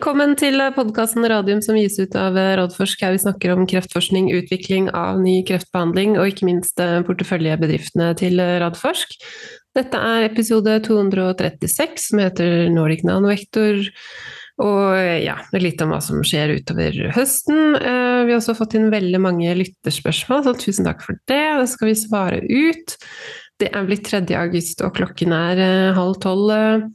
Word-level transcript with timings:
Velkommen 0.00 0.30
til 0.32 0.56
podkasten 0.72 1.26
Radium 1.28 1.58
som 1.60 1.76
gis 1.76 1.98
ut 2.00 2.14
av 2.16 2.32
Rådforsk, 2.32 3.02
her 3.04 3.12
vi 3.12 3.18
snakker 3.20 3.50
om 3.52 3.66
kreftforskning, 3.68 4.30
utvikling 4.32 4.86
av 4.96 5.18
ny 5.20 5.42
kreftbehandling 5.44 6.14
og 6.16 6.30
ikke 6.30 6.46
minst 6.48 6.80
porteføljebedriftene 7.04 8.06
til 8.16 8.40
Radforsk. 8.40 9.12
Dette 9.76 10.00
er 10.00 10.24
episode 10.30 10.78
236 10.86 12.06
som 12.06 12.22
heter 12.24 12.70
Nordic 12.72 13.04
Nanovektor. 13.04 13.82
Og 14.64 14.96
ja, 15.20 15.36
litt 15.60 15.84
om 15.84 15.92
hva 15.92 16.00
som 16.00 16.24
skjer 16.24 16.54
utover 16.56 16.96
høsten. 17.12 17.76
Vi 17.76 18.32
har 18.32 18.38
også 18.38 18.56
fått 18.56 18.78
inn 18.80 18.88
veldig 18.88 19.20
mange 19.20 19.52
lytterspørsmål, 19.60 20.46
så 20.48 20.56
tusen 20.64 20.88
takk 20.88 21.04
for 21.04 21.20
det. 21.28 21.44
Det 21.60 21.68
skal 21.74 21.92
vi 21.92 21.98
svare 22.06 22.40
ut. 22.48 22.96
Det 23.60 23.68
er 23.68 23.84
blitt 23.84 24.08
3. 24.08 24.24
august, 24.40 24.80
og 24.80 24.96
klokken 24.96 25.36
er 25.36 25.92
halv 25.92 26.16
tolv 26.24 26.88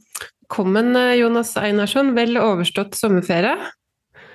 Velkommen, 0.46 0.94
Jonas 1.18 1.56
Einarsson. 1.56 2.12
Vel 2.14 2.36
overstått 2.38 2.94
sommerferie? 2.94 3.56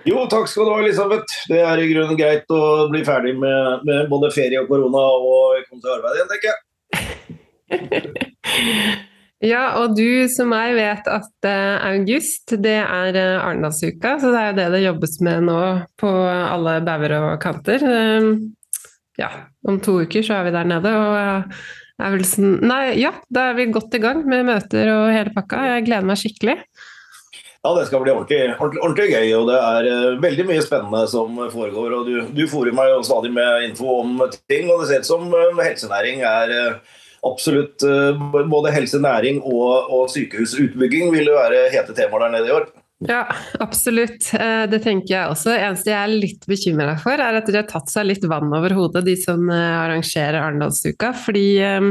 Jo, 0.03 0.25
takk 0.27 0.49
skal 0.51 0.67
du 0.67 0.71
ha, 0.73 0.79
Elisabeth. 0.84 1.37
Det 1.47 1.61
er 1.63 1.79
i 1.79 1.85
grunnen 1.87 2.17
greit 2.20 2.51
å 2.51 2.89
bli 2.91 2.99
ferdig 3.07 3.31
med, 3.39 3.85
med 3.87 4.09
både 4.11 4.27
ferie 4.35 4.59
og 4.59 4.67
korona 4.67 5.05
og 5.15 5.61
komme 5.70 5.79
til 5.79 5.93
arbeid 5.93 6.20
igjen, 6.20 6.31
tenker 6.34 6.49
jeg. 6.51 6.59
ja, 9.53 9.63
og 9.79 9.95
du 9.95 10.27
som 10.35 10.51
meg 10.51 10.75
vet 10.75 11.07
at 11.07 11.49
august 11.93 12.57
det 12.59 12.75
er 12.81 13.21
Arendalsuka, 13.21 14.17
så 14.20 14.35
det 14.35 14.41
er 14.41 14.51
jo 14.51 14.57
det 14.59 14.70
det 14.75 14.85
jobbes 14.89 15.15
med 15.23 15.48
nå 15.48 15.62
på 16.01 16.12
alle 16.27 16.81
bauger 16.89 17.15
og 17.21 17.39
kanter. 17.45 17.87
Ja, 19.15 19.31
om 19.63 19.79
to 19.79 20.01
uker 20.03 20.27
så 20.27 20.41
er 20.41 20.49
vi 20.49 20.57
der 20.59 20.75
nede. 20.75 20.91
og 20.91 21.55
Øvelsen 22.07 22.57
Nei, 22.65 22.97
ja, 23.01 23.13
da 23.33 23.49
er 23.49 23.59
vi 23.59 23.69
godt 23.73 23.93
i 23.97 24.01
gang 24.03 24.23
med 24.27 24.47
møter 24.47 24.89
og 24.93 25.12
hele 25.13 25.34
pakka. 25.35 25.62
Jeg 25.76 25.85
gleder 25.87 26.07
meg 26.07 26.20
skikkelig. 26.21 26.57
Ja, 27.62 27.76
det 27.77 27.84
skal 27.87 28.01
bli 28.01 28.13
ordentlig, 28.13 28.55
ordentlig, 28.55 28.81
ordentlig 28.81 29.07
gøy, 29.12 29.27
og 29.37 29.49
det 29.51 29.57
er 29.59 29.89
uh, 29.91 30.21
veldig 30.23 30.45
mye 30.49 30.63
spennende 30.65 31.01
som 31.11 31.37
foregår. 31.53 31.93
og 31.99 32.09
Du, 32.09 32.15
du 32.34 32.41
fôrer 32.49 32.73
meg 32.73 32.89
jo 32.89 33.03
stadig 33.05 33.29
med 33.35 33.67
info 33.67 33.99
om 33.99 34.15
ting, 34.49 34.65
og 34.71 34.81
det 34.81 34.89
ser 34.89 35.03
ut 35.03 35.11
som 35.11 35.27
uh, 35.29 35.61
helsenæring 35.61 36.26
er 36.26 36.55
uh, 36.57 36.98
absolutt 37.21 37.85
Både 38.49 38.71
helsenæring 38.73 39.43
og, 39.45 39.91
og 39.93 40.07
sykehusutbygging 40.09 41.11
vil 41.13 41.29
jo 41.29 41.37
være 41.37 41.67
hete 41.70 41.93
temaer 41.93 42.26
der 42.26 42.33
nede 42.33 42.49
i 42.49 42.55
år. 42.55 42.65
Ja, 43.07 43.26
absolutt. 43.60 44.27
Eh, 44.34 44.63
det 44.70 44.82
tenker 44.84 45.16
jeg 45.16 45.34
også. 45.34 45.55
Eneste 45.55 45.90
jeg 45.90 45.98
er 45.98 46.12
litt 46.12 46.46
bekymra 46.49 46.94
for, 47.02 47.18
er 47.18 47.40
at 47.40 47.48
de 47.49 47.57
har 47.57 47.66
tatt 47.70 47.90
seg 47.90 48.05
litt 48.05 48.26
vann 48.30 48.52
over 48.54 48.76
hodet, 48.77 49.02
de 49.07 49.16
som 49.18 49.48
eh, 49.49 49.77
arrangerer 49.82 50.38
Arendalsuka. 50.38 51.10
Fordi 51.18 51.46
eh, 51.66 51.88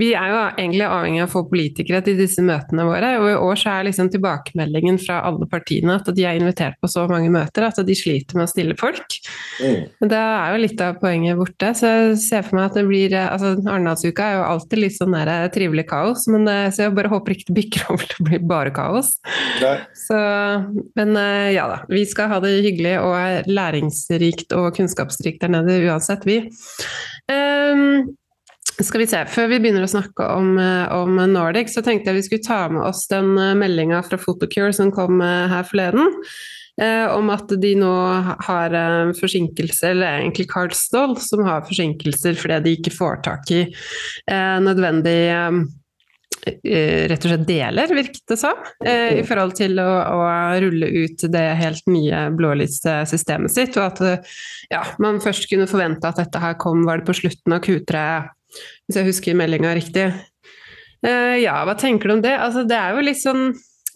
vi 0.00 0.10
er 0.18 0.32
jo 0.32 0.40
egentlig 0.50 0.84
avhengig 0.88 1.22
av 1.24 1.30
å 1.30 1.32
få 1.32 1.44
politikere 1.48 2.02
til 2.04 2.20
disse 2.20 2.44
møtene 2.44 2.84
våre. 2.88 3.14
Og 3.22 3.28
i 3.30 3.38
år 3.38 3.62
så 3.62 3.76
er 3.76 3.88
liksom 3.88 4.10
tilbakemeldingen 4.12 5.00
fra 5.00 5.22
alle 5.28 5.48
partiene 5.48 5.96
at 5.96 6.10
de 6.12 6.26
er 6.28 6.40
invitert 6.40 6.76
på 6.82 6.90
så 6.90 7.06
mange 7.08 7.32
møter 7.32 7.68
at 7.68 7.80
de 7.86 7.96
sliter 7.96 8.36
med 8.36 8.50
å 8.50 8.52
stille 8.52 8.76
folk. 8.80 9.16
Mm. 9.62 9.88
Da 10.12 10.22
er 10.42 10.56
jo 10.56 10.62
litt 10.66 10.84
av 10.84 11.00
poenget 11.00 11.40
borte. 11.40 11.72
Så 11.78 11.88
jeg 11.88 12.20
ser 12.26 12.44
for 12.44 12.60
meg 12.60 12.68
at 12.68 12.76
det 12.76 12.84
blir 12.90 13.16
altså 13.22 13.54
Arendalsuka 13.62 14.28
er 14.28 14.38
jo 14.40 14.44
alltid 14.50 14.84
litt 14.84 14.98
sånn 14.98 15.16
der 15.16 15.48
trivelig 15.54 15.88
kaos, 15.88 16.28
men 16.32 16.44
så 16.44 16.86
jeg 16.86 16.96
bare 16.96 17.10
håper 17.12 17.36
ikke 17.36 17.48
det 17.48 17.56
bikker 17.56 17.88
over 17.94 18.04
til 18.10 18.20
å 18.20 18.28
bli 18.28 18.44
bare 18.52 18.72
kaos. 18.74 19.14
Nei. 19.62 19.76
Så 19.96 20.20
men 20.98 21.16
eh, 21.18 21.52
ja 21.56 21.66
da, 21.70 21.82
vi 21.90 22.04
skal 22.08 22.30
ha 22.32 22.40
det 22.44 22.54
hyggelig 22.64 22.96
og 23.02 23.50
læringsrikt 23.50 24.54
og 24.56 24.72
kunnskapsrikt 24.76 25.42
der 25.44 25.52
nede 25.56 25.80
uansett, 25.86 26.26
vi. 26.28 26.40
Um, 27.30 28.12
skal 28.82 29.02
vi 29.02 29.08
se, 29.10 29.20
Før 29.30 29.50
vi 29.50 29.60
begynner 29.62 29.84
å 29.84 29.90
snakke 29.90 30.26
om, 30.32 30.56
eh, 30.58 30.86
om 30.96 31.20
Nordic, 31.30 31.70
så 31.72 31.84
tenkte 31.84 32.10
jeg 32.10 32.20
vi 32.20 32.26
skulle 32.28 32.46
ta 32.46 32.64
med 32.72 32.82
oss 32.86 33.04
den 33.12 33.36
eh, 33.38 33.54
meldinga 33.58 34.00
fra 34.06 34.18
Photocure 34.20 34.72
som 34.76 34.92
kom 34.94 35.20
her 35.22 35.68
forleden. 35.68 36.08
Eh, 36.80 37.04
om 37.12 37.28
at 37.28 37.52
de 37.60 37.74
nå 37.76 37.92
har 38.46 38.74
forsinkelse, 39.18 39.90
eller 39.92 40.22
egentlig 40.22 40.48
Carlsdal, 40.50 41.18
som 41.20 41.44
har 41.44 41.66
forsinkelser 41.68 42.38
fordi 42.40 42.62
de 42.64 42.72
ikke 42.78 42.94
får 42.96 43.20
tak 43.28 43.52
i 43.52 43.60
eh, 43.66 44.58
nødvendig 44.64 45.20
Eh, 45.32 45.81
rett 46.42 47.22
og 47.22 47.30
slett 47.30 47.46
deler, 47.46 47.92
virket 47.94 48.24
det 48.32 48.36
som, 48.40 48.58
eh, 48.84 49.20
i 49.20 49.24
forhold 49.26 49.54
til 49.58 49.78
å, 49.78 49.88
å, 50.16 50.24
rulle 50.62 50.88
ut 51.04 51.24
det 51.30 51.44
helt 51.60 51.86
nye 51.90 52.24
blålyssystemet 52.34 53.54
sitt. 53.54 53.78
Og 53.78 53.86
at 53.86 54.26
ja, 54.72 54.82
man 55.02 55.22
først 55.22 55.46
kunne 55.50 55.70
forvente 55.70 56.08
at 56.08 56.18
dette 56.18 56.42
her 56.42 56.58
kom, 56.58 56.82
var 56.88 57.00
det 57.00 57.08
på 57.08 57.16
slutten 57.22 57.54
av 57.54 57.62
Q3, 57.62 58.04
hvis 58.86 58.98
jeg 58.98 59.08
husker 59.08 59.38
meldinga 59.38 59.74
riktig. 59.78 60.10
Eh, 61.02 61.36
ja, 61.42 61.60
hva 61.66 61.74
tenker 61.78 62.10
du 62.10 62.18
om 62.18 62.24
det? 62.24 62.34
Altså, 62.38 62.66
det 62.68 62.78
er 62.78 62.94
jo 62.94 63.06
litt 63.06 63.22
sånn 63.22 63.52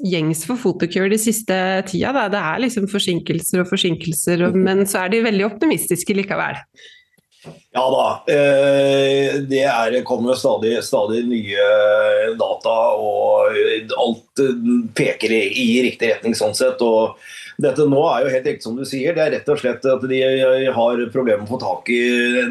gjengs 0.06 0.42
for 0.44 0.60
Photocure 0.60 1.08
de 1.12 1.18
siste 1.20 1.56
tida. 1.88 2.12
Da. 2.12 2.26
Det 2.32 2.42
er 2.42 2.62
liksom 2.66 2.88
forsinkelser 2.90 3.62
og 3.62 3.70
forsinkelser, 3.70 4.44
men 4.56 4.84
så 4.88 5.04
er 5.04 5.14
de 5.14 5.24
veldig 5.24 5.46
optimistiske 5.48 6.16
likevel. 6.18 6.58
Ja 7.76 7.84
da. 7.92 8.32
Eh, 8.32 9.34
det 9.48 9.64
er, 9.68 9.96
kommer 10.08 10.34
stadig, 10.34 10.78
stadig 10.84 11.24
nye 11.28 11.66
data, 12.40 12.76
og 12.96 13.56
alt 14.00 14.44
peker 14.96 15.34
i, 15.34 15.42
i, 15.50 15.66
riktig 15.84 16.14
retning 16.14 16.36
sånn 16.38 16.56
sett. 16.56 16.80
og 16.82 17.18
dette 17.56 17.86
nå 17.88 18.00
er 18.10 18.24
jo 18.24 18.32
helt 18.34 18.48
riktig 18.50 18.66
som 18.66 18.76
du 18.76 18.84
sier. 18.88 19.14
Det 19.16 19.22
er 19.24 19.30
rett 19.38 19.46
og 19.48 19.60
slett 19.60 19.86
at 19.88 20.02
de 20.10 20.18
har 20.76 21.04
problemer 21.12 21.40
med 21.40 21.48
å 21.48 21.54
få 21.54 21.60
tak 21.62 21.88
i 21.92 22.00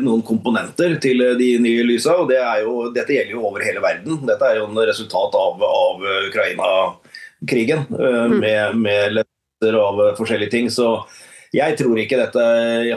noen 0.02 0.24
komponenter 0.26 0.96
til 1.02 1.22
de 1.38 1.50
nye 1.62 1.86
lysa. 1.86 2.16
og 2.22 2.32
det 2.32 2.40
jo, 2.64 2.90
Dette 2.96 3.14
gjelder 3.14 3.36
jo 3.36 3.44
over 3.46 3.66
hele 3.66 3.84
verden. 3.86 4.24
Dette 4.26 4.50
er 4.50 4.62
jo 4.62 4.66
en 4.70 4.82
resultat 4.82 5.38
av, 5.38 5.62
av 5.62 6.08
Ukraina-krigen 6.32 7.86
eh, 7.86 8.26
mm. 8.34 8.36
med, 8.40 8.82
med 8.82 9.20
letter 9.20 9.78
av 9.78 10.02
forskjellige 10.18 10.54
ting. 10.58 10.74
så 10.74 10.98
jeg 11.54 11.78
tror 11.80 12.00
ikke 12.02 12.20
dette 12.20 12.44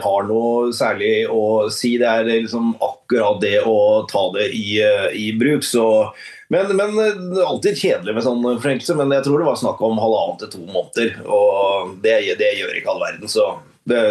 har 0.03 0.27
noe 0.27 0.73
særlig 0.75 1.13
å 1.31 1.69
si. 1.73 1.95
Det 2.01 2.09
er 2.09 2.27
liksom 2.29 2.73
akkurat 2.81 3.39
det 3.43 3.57
å 3.67 4.05
ta 4.09 4.25
det 4.35 4.49
i, 4.55 4.79
i 5.15 5.29
bruk. 5.39 5.65
Så, 5.65 5.85
men, 6.53 6.73
men, 6.77 6.95
det 6.97 7.41
er 7.41 7.47
alltid 7.47 7.81
kjedelig 7.81 8.17
med 8.17 8.25
sånn 8.25 8.45
forsinkelse. 8.49 8.97
Men 8.99 9.15
jeg 9.17 9.27
tror 9.27 9.41
det 9.41 9.49
var 9.49 9.59
snakk 9.63 9.81
om 9.85 10.01
halvannen 10.01 10.39
til 10.43 10.53
to 10.55 10.63
måneder. 10.65 11.17
Og 11.25 11.97
det, 12.05 12.19
det 12.41 12.53
gjør 12.59 12.77
ikke 12.79 12.93
all 12.93 13.03
verden, 13.03 13.31
så 13.31 13.51
det, 13.89 14.01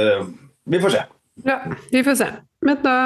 vi 0.69 0.83
får 0.83 0.97
se. 0.97 1.07
Ja, 1.47 1.63
vi 1.93 2.05
får 2.07 2.23
se. 2.23 2.33
Men 2.69 2.83
da, 2.85 2.99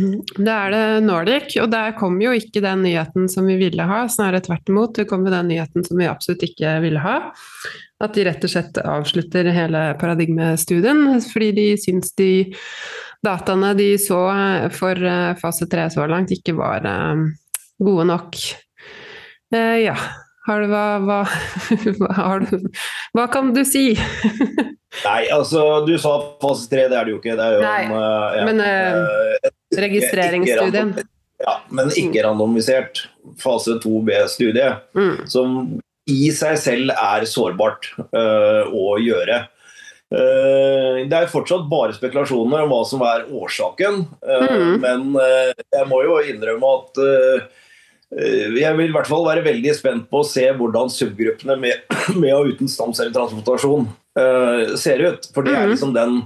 da, 0.46 0.54
er 0.54 0.74
det 0.74 0.84
Nordic, 1.06 1.56
og 1.62 1.70
der 1.72 1.96
kom 1.98 2.20
jo 2.22 2.32
ikke 2.36 2.62
den 2.62 2.84
nyheten 2.86 3.26
som 3.32 3.48
vi 3.50 3.58
ville 3.58 3.86
ha. 3.86 4.04
Snarere 4.10 4.42
tvert 4.46 4.70
imot, 4.70 4.94
det 5.00 5.08
kom 5.10 5.26
jo 5.26 5.34
den 5.34 5.50
nyheten 5.50 5.86
som 5.86 5.98
vi 5.98 6.08
absolutt 6.10 6.46
ikke 6.46 6.76
ville 6.84 7.02
ha. 7.02 7.16
At 8.00 8.14
de 8.16 8.24
rett 8.28 8.46
og 8.46 8.52
slett 8.52 8.78
avslutter 8.80 9.50
hele 9.52 9.82
paradigmestudien 10.00 11.18
fordi 11.26 11.50
de 11.58 11.66
syns 11.80 12.14
de 12.16 12.30
dataene 13.20 13.74
de 13.76 13.90
så 14.00 14.20
for 14.72 14.96
eh, 14.96 15.34
fase 15.42 15.68
tre 15.68 15.84
så 15.92 16.06
langt, 16.08 16.32
ikke 16.32 16.54
var 16.56 16.86
eh, 16.88 17.26
gode 17.82 18.06
nok. 18.08 18.38
Eh, 19.52 19.76
ja, 19.82 19.98
har 20.50 20.64
du, 20.64 20.72
hva, 20.72 20.84
hva, 22.00 22.10
har 22.16 22.44
du, 22.44 22.66
hva 23.16 23.26
kan 23.32 23.52
du 23.56 23.62
si? 23.68 23.92
Nei, 25.06 25.20
altså 25.30 25.84
du 25.86 25.94
sa 26.02 26.16
fase 26.42 26.66
tre, 26.70 26.88
det 26.90 26.98
er 26.98 27.06
det 27.06 27.14
jo 27.14 27.20
ikke. 27.20 27.36
Det 27.38 27.46
er 27.46 27.56
jo 27.56 27.62
Nei, 27.62 27.84
en, 27.86 27.94
ja, 28.40 28.48
men 28.48 28.64
uh, 28.64 29.52
registreringsstudien. 29.78 30.96
Ja, 31.40 31.54
men 31.72 31.92
ikke 31.96 32.24
randomisert 32.26 33.06
fase 33.40 33.78
2B-studie, 33.80 34.74
mm. 34.98 35.30
som 35.30 35.62
i 36.10 36.26
seg 36.34 36.58
selv 36.60 36.92
er 36.92 37.24
sårbart 37.28 37.92
uh, 38.10 38.66
å 38.66 38.98
gjøre. 39.00 39.46
Det 40.10 41.14
er 41.14 41.28
fortsatt 41.30 41.68
bare 41.70 41.94
spekulasjoner 41.94 42.64
om 42.64 42.72
hva 42.72 42.80
som 42.82 43.02
er 43.06 43.28
årsaken, 43.30 44.00
mm. 44.26 44.72
men 44.82 45.04
jeg 45.14 45.86
må 45.86 46.00
jo 46.02 46.16
innrømme 46.32 46.72
at 46.80 46.98
jeg 48.10 48.74
vil 48.74 48.88
i 48.88 48.94
hvert 48.94 49.06
fall 49.06 49.22
være 49.28 49.44
veldig 49.46 49.72
spent 49.76 50.08
på 50.10 50.22
å 50.22 50.26
se 50.26 50.42
hvordan 50.58 50.90
subgruppene 50.90 51.54
med, 51.62 51.84
med 52.22 52.32
og 52.34 52.54
uten 52.54 52.70
stamcelletransplantasjon 52.70 53.90
ser 54.80 55.04
ut. 55.04 55.28
For 55.30 55.46
det 55.46 55.52
er 55.54 55.68
mm. 55.68 55.74
liksom 55.74 55.92
den, 55.94 56.16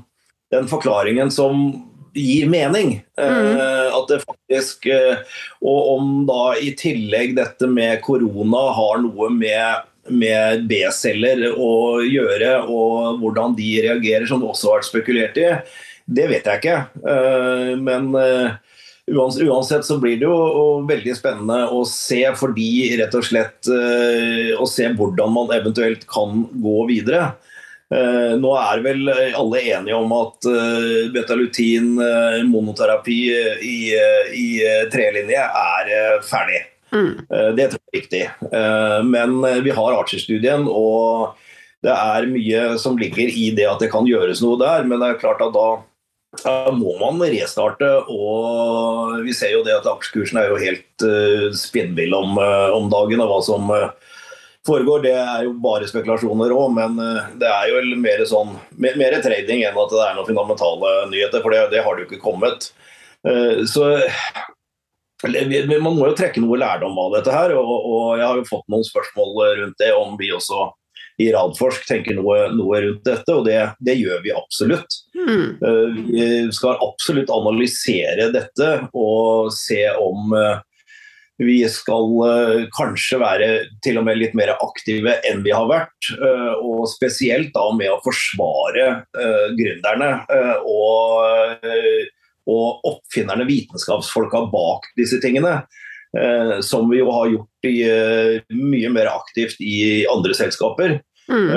den 0.54 0.70
forklaringen 0.70 1.28
som 1.34 1.66
gir 2.16 2.48
mening. 2.48 2.96
Mm. 3.20 3.58
at 3.98 4.08
det 4.08 4.20
faktisk 4.22 4.86
uh, 4.86 5.20
Og 5.66 5.90
om 5.96 6.12
da 6.28 6.54
i 6.62 6.70
tillegg 6.78 7.34
dette 7.36 7.68
med 7.68 8.00
korona 8.06 8.62
har 8.78 9.02
noe 9.04 9.28
med 9.34 9.90
med 10.12 10.66
B-celler 10.68 11.46
å 11.56 12.02
gjøre, 12.04 12.52
og 12.68 13.20
hvordan 13.22 13.56
de 13.56 13.70
reagerer, 13.86 14.26
som 14.28 14.42
det 14.42 14.50
også 14.50 14.70
har 14.70 14.80
vært 14.80 14.90
spekulert 14.90 15.40
i, 15.40 15.48
det 16.04 16.26
vet 16.28 16.48
jeg 16.48 16.60
ikke. 16.60 16.78
Eh, 17.08 17.72
men 17.80 18.10
uansett 19.12 19.84
så 19.84 19.98
blir 20.00 20.16
det 20.20 20.28
jo 20.28 20.84
veldig 20.88 21.16
spennende 21.16 21.66
å 21.68 21.82
se, 21.88 22.22
fordi 22.38 22.94
rett 23.00 23.16
og 23.18 23.26
slett 23.26 23.68
å 24.56 24.66
se 24.68 24.86
hvordan 24.96 25.34
man 25.34 25.52
eventuelt 25.52 26.06
kan 26.08 26.46
gå 26.64 26.78
videre. 26.88 27.34
Eh, 27.92 28.34
nå 28.40 28.52
er 28.56 28.80
vel 28.82 29.10
alle 29.12 29.60
enige 29.60 29.96
om 29.96 30.12
at 30.16 30.46
eh, 30.48 31.10
betalutin 31.14 31.92
eh, 32.00 32.40
monoterapi 32.48 33.18
i, 33.60 33.78
i 34.34 34.46
trelinje 34.92 35.42
er 35.44 35.92
ferdig. 36.24 36.62
Mm. 36.94 37.12
Det 37.58 37.66
tror 37.70 37.80
jeg 37.80 37.90
er 37.90 37.96
riktig. 37.98 38.22
Men 39.10 39.40
vi 39.66 39.72
har 39.74 39.96
Archer-studien, 39.96 40.68
og 40.70 41.32
det 41.82 41.90
er 41.90 42.28
mye 42.30 42.60
som 42.78 42.94
ligger 43.00 43.26
i 43.26 43.48
det 43.56 43.66
at 43.66 43.82
det 43.82 43.88
kan 43.90 44.06
gjøres 44.06 44.38
noe 44.44 44.60
der, 44.60 44.86
men 44.86 45.02
det 45.02 45.08
er 45.08 45.18
klart 45.18 45.42
at 45.42 45.50
da 45.56 45.66
da 46.42 46.72
må 46.74 46.94
man 47.00 47.22
restarte. 47.22 47.88
og 48.10 49.20
Vi 49.24 49.34
ser 49.36 49.54
jo 49.54 49.62
det 49.66 49.76
at 49.76 49.88
aksjekursen 49.88 50.40
er 50.40 50.50
jo 50.50 50.60
helt 50.60 51.06
uh, 51.06 51.48
spinnvill 51.56 52.14
om, 52.16 52.38
uh, 52.40 52.74
om, 52.74 52.90
dagen. 52.92 53.22
og 53.24 53.30
hva 53.30 53.40
som 53.44 53.70
uh, 53.72 53.90
foregår. 54.66 55.04
Det 55.06 55.14
er 55.20 55.46
jo 55.46 55.54
bare 55.64 55.88
spekulasjoner 55.90 56.54
òg, 56.54 56.70
men 56.76 56.96
det 57.40 57.50
er 57.50 57.70
jo 57.70 57.82
mer, 58.00 58.24
sånn, 58.28 58.54
mer, 58.80 59.18
trading 59.24 59.66
enn 59.66 59.80
at 59.80 59.92
det 59.92 60.04
er 60.06 60.16
noen 60.16 60.30
fundamentale 60.30 60.94
nyheter. 61.12 61.44
For 61.44 61.54
det, 61.54 61.66
det 61.74 61.84
har 61.84 61.96
det 61.96 62.06
jo 62.06 62.10
ikke 62.10 62.24
kommet. 62.24 62.70
Så 63.68 63.84
man 65.24 65.94
må 65.96 66.08
jo 66.10 66.16
trekke 66.16 66.40
noe 66.42 66.58
lærdom 66.60 66.96
av 67.00 67.14
dette 67.18 67.32
her. 67.32 67.52
Og, 67.56 67.68
og 67.68 68.08
jeg 68.18 68.24
har 68.24 68.40
jo 68.40 68.48
fått 68.48 68.66
noen 68.72 68.84
spørsmål 68.88 69.38
rundt 69.60 69.78
det, 69.80 69.92
om 69.96 70.16
vi 70.20 70.32
også 70.32 70.66
i 71.22 71.30
Radforsk 71.32 71.86
tenker 71.86 72.16
noe, 72.18 72.48
noe 72.54 72.80
rundt 72.82 73.04
dette, 73.06 73.34
og 73.34 73.46
det, 73.46 73.58
det 73.86 73.96
gjør 74.00 74.22
vi 74.24 74.34
absolutt. 74.34 74.98
Mm. 75.28 75.56
Eh, 75.64 76.04
vi 76.08 76.52
skal 76.52 76.78
absolutt 76.84 77.32
analysere 77.32 78.28
dette 78.34 78.70
og 78.92 79.52
se 79.54 79.82
om 80.00 80.34
eh, 80.36 80.62
vi 81.42 81.56
skal 81.66 82.12
uh, 82.22 82.60
kanskje 82.76 83.18
være 83.18 83.46
til 83.82 83.96
og 83.98 84.04
med 84.06 84.20
litt 84.20 84.36
mer 84.38 84.52
aktive 84.54 85.16
enn 85.26 85.40
vi 85.42 85.50
har 85.50 85.66
vært. 85.66 86.12
Og 86.62 86.84
spesielt 86.86 87.50
da 87.56 87.64
med 87.74 87.90
å 87.90 87.96
forsvare 88.04 88.84
gründerne 89.58 90.12
og, 90.62 91.66
og, 92.46 92.86
oppfinnerne, 92.86 93.48
vitenskapsfolka 93.50 94.44
bak 94.54 94.86
disse 94.94 95.18
tingene. 95.18 95.64
som 96.62 96.86
vi 96.86 97.02
jo 97.02 97.10
har 97.10 97.32
gjort 97.32 97.66
i, 97.66 97.76
mye 98.54 98.94
mer 98.94 99.10
aktivt 99.10 99.58
i 99.58 100.06
andre 100.06 100.38
selskaper. 100.38 101.00
Mm. 101.26 101.50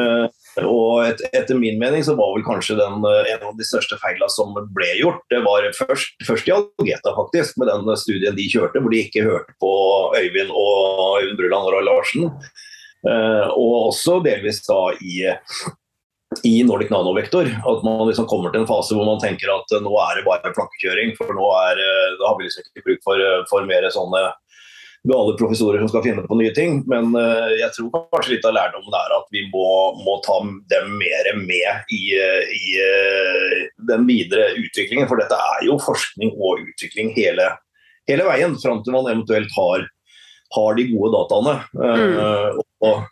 Og 0.66 1.04
et, 1.06 1.22
etter 1.38 1.58
min 1.60 1.78
mening 1.82 2.02
så 2.06 2.16
var 2.18 2.32
vel 2.34 2.46
kanskje 2.48 2.78
den, 2.80 3.04
eh, 3.06 3.32
en 3.34 3.44
av 3.50 3.58
de 3.58 3.66
største 3.68 3.98
feilene 4.02 4.30
som 4.34 4.56
ble 4.74 4.90
gjort, 5.02 5.22
det 5.34 5.44
var 5.46 5.68
først, 5.78 6.16
først 6.26 6.50
i 6.50 6.56
Algeta 6.56 7.14
faktisk, 7.18 7.60
med 7.62 7.70
den 7.70 7.92
studien 8.00 8.38
de 8.38 8.48
kjørte, 8.50 8.82
hvor 8.82 8.94
de 8.94 9.04
ikke 9.04 9.28
hørte 9.28 9.54
på 9.62 9.74
Øyvind 10.18 10.54
og 10.54 11.22
Øyvind 11.22 11.38
Bruland 11.42 11.70
og 11.70 11.86
Larsen. 11.86 12.32
Uh, 13.06 13.46
og 13.54 13.92
også 13.92 14.18
delvis 14.26 14.64
da 14.66 14.80
i, 15.06 15.22
i 16.50 16.56
Nordic 16.66 16.90
Nanovektor. 16.92 17.46
At 17.46 17.86
man 17.86 18.08
liksom 18.10 18.26
kommer 18.28 18.52
til 18.52 18.64
en 18.64 18.70
fase 18.70 18.98
hvor 18.98 19.06
man 19.08 19.22
tenker 19.22 19.54
at 19.54 19.78
nå 19.84 19.94
er 20.02 20.18
det 20.18 20.26
bare 20.26 20.52
plankekjøring. 20.56 21.14
For 21.20 21.30
nå 21.38 21.52
er, 21.62 21.80
da 22.18 22.26
har 22.26 22.40
vi 22.40 22.48
liksom 22.50 22.66
ikke 22.66 22.88
bruk 22.90 23.06
for, 23.06 23.22
for 23.54 23.70
mer 23.70 23.86
sånne 23.94 24.26
gale 25.08 25.36
professorer 25.40 25.82
som 25.82 25.90
skal 25.92 26.04
finne 26.06 26.24
på 26.28 26.38
nye 26.40 26.54
ting. 26.56 26.82
Men 26.90 27.12
uh, 27.16 27.50
jeg 27.56 27.72
tror 27.76 28.08
kanskje 28.14 28.36
litt 28.36 28.48
av 28.48 28.56
lærdommen 28.58 28.98
er 29.00 29.16
at 29.18 29.28
vi 29.34 29.44
må, 29.52 29.68
må 30.04 30.18
ta 30.26 30.40
dem 30.74 30.96
mer 31.00 31.32
med 31.42 31.94
i, 31.94 32.02
i 32.14 32.64
uh, 32.78 33.68
den 33.90 34.08
videre 34.10 34.52
utviklingen. 34.60 35.10
For 35.10 35.22
dette 35.22 35.38
er 35.58 35.68
jo 35.68 35.80
forskning 35.84 36.34
og 36.38 36.66
utvikling 36.68 37.14
hele, 37.18 37.52
hele 38.10 38.28
veien, 38.30 38.58
fram 38.62 38.84
til 38.84 38.98
man 38.98 39.10
eventuelt 39.12 39.54
har, 39.58 39.86
har 40.58 40.80
de 40.80 40.90
gode 40.94 41.14
dataene. 41.16 41.60
Mm. 41.78 42.60
og 42.88 43.06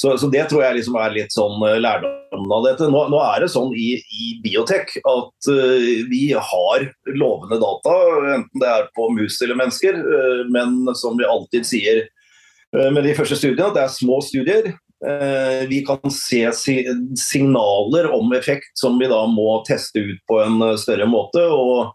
så, 0.00 0.18
så, 0.18 0.30
det 0.32 0.46
tror 0.48 0.62
jeg 0.64 0.78
liksom 0.78 0.94
er 0.96 1.12
litt 1.12 1.34
sånn 1.34 1.60
eh, 1.68 1.76
lærdommen 1.82 2.54
av 2.56 2.64
dette. 2.64 2.86
Nå, 2.88 3.02
nå, 3.12 3.18
er 3.20 3.44
det 3.44 3.50
sånn 3.52 3.74
i, 3.76 3.98
i 4.00 4.30
biotek 4.40 4.94
at 4.96 5.48
uh, 5.52 5.90
vi 6.08 6.22
har 6.32 6.86
lovende 7.10 7.58
data, 7.60 7.96
enten 8.38 8.62
det 8.62 8.70
er 8.70 8.88
på 8.96 9.10
mus 9.12 9.36
eller 9.44 9.60
mennesker. 9.60 10.00
Uh, 10.00 10.40
men 10.54 10.94
som 10.96 11.20
vi 11.20 11.28
alltid 11.28 11.68
sier 11.68 12.02
uh, 12.06 12.88
med 12.94 13.04
de 13.04 13.12
første 13.18 13.36
studiene, 13.36 13.68
at 13.68 13.76
det 13.76 13.84
er 13.84 13.98
små 13.98 14.22
studier. 14.24 14.72
vi 15.68 15.78
kan 15.88 16.10
se 16.12 16.42
si 16.52 16.74
signaler 17.16 18.10
om 18.12 18.34
effekt 18.36 18.76
som 18.76 18.98
vi 19.00 19.06
da 19.08 19.22
må 19.32 19.62
teste 19.64 19.96
ut 19.96 20.18
på 20.28 20.42
en 20.42 20.60
større 20.76 21.06
måte. 21.08 21.40
og 21.40 21.94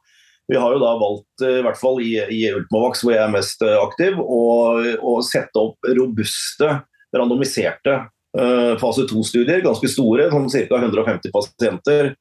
vi 0.49 0.57
har 0.57 0.73
jo 0.73 0.81
da 0.81 0.95
valgt, 0.97 1.43
i 1.45 1.61
hvert 1.61 1.77
fall 1.77 2.01
i, 2.01 2.15
i 2.17 2.41
Ultimovax, 2.49 3.03
hvor 3.03 3.13
jeg 3.13 3.21
er 3.21 3.33
mest 3.33 3.61
aktiv, 3.61 4.17
å 4.17 5.13
sette 5.25 5.61
opp 5.61 5.85
robuste 5.85 6.71
randomiserte 7.17 7.95
uh, 8.35 8.75
fase 8.81 9.07
2-studier, 9.09 9.63
ganske 9.65 9.89
store, 9.91 10.29
sånn 10.31 10.49
ca. 10.51 10.79
150 10.81 11.33
pasienter. 11.33 12.13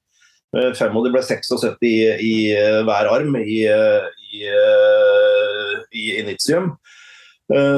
Uh, 0.54 0.70
fem 0.78 0.94
av 0.94 1.06
de 1.06 1.14
ble 1.14 1.22
76 1.24 1.80
i, 1.82 1.94
i 2.22 2.34
uh, 2.54 2.82
hver 2.86 3.10
arm 3.12 3.38
i, 3.40 3.64
i, 3.64 4.44
i 5.94 6.04
Initium. 6.20 6.74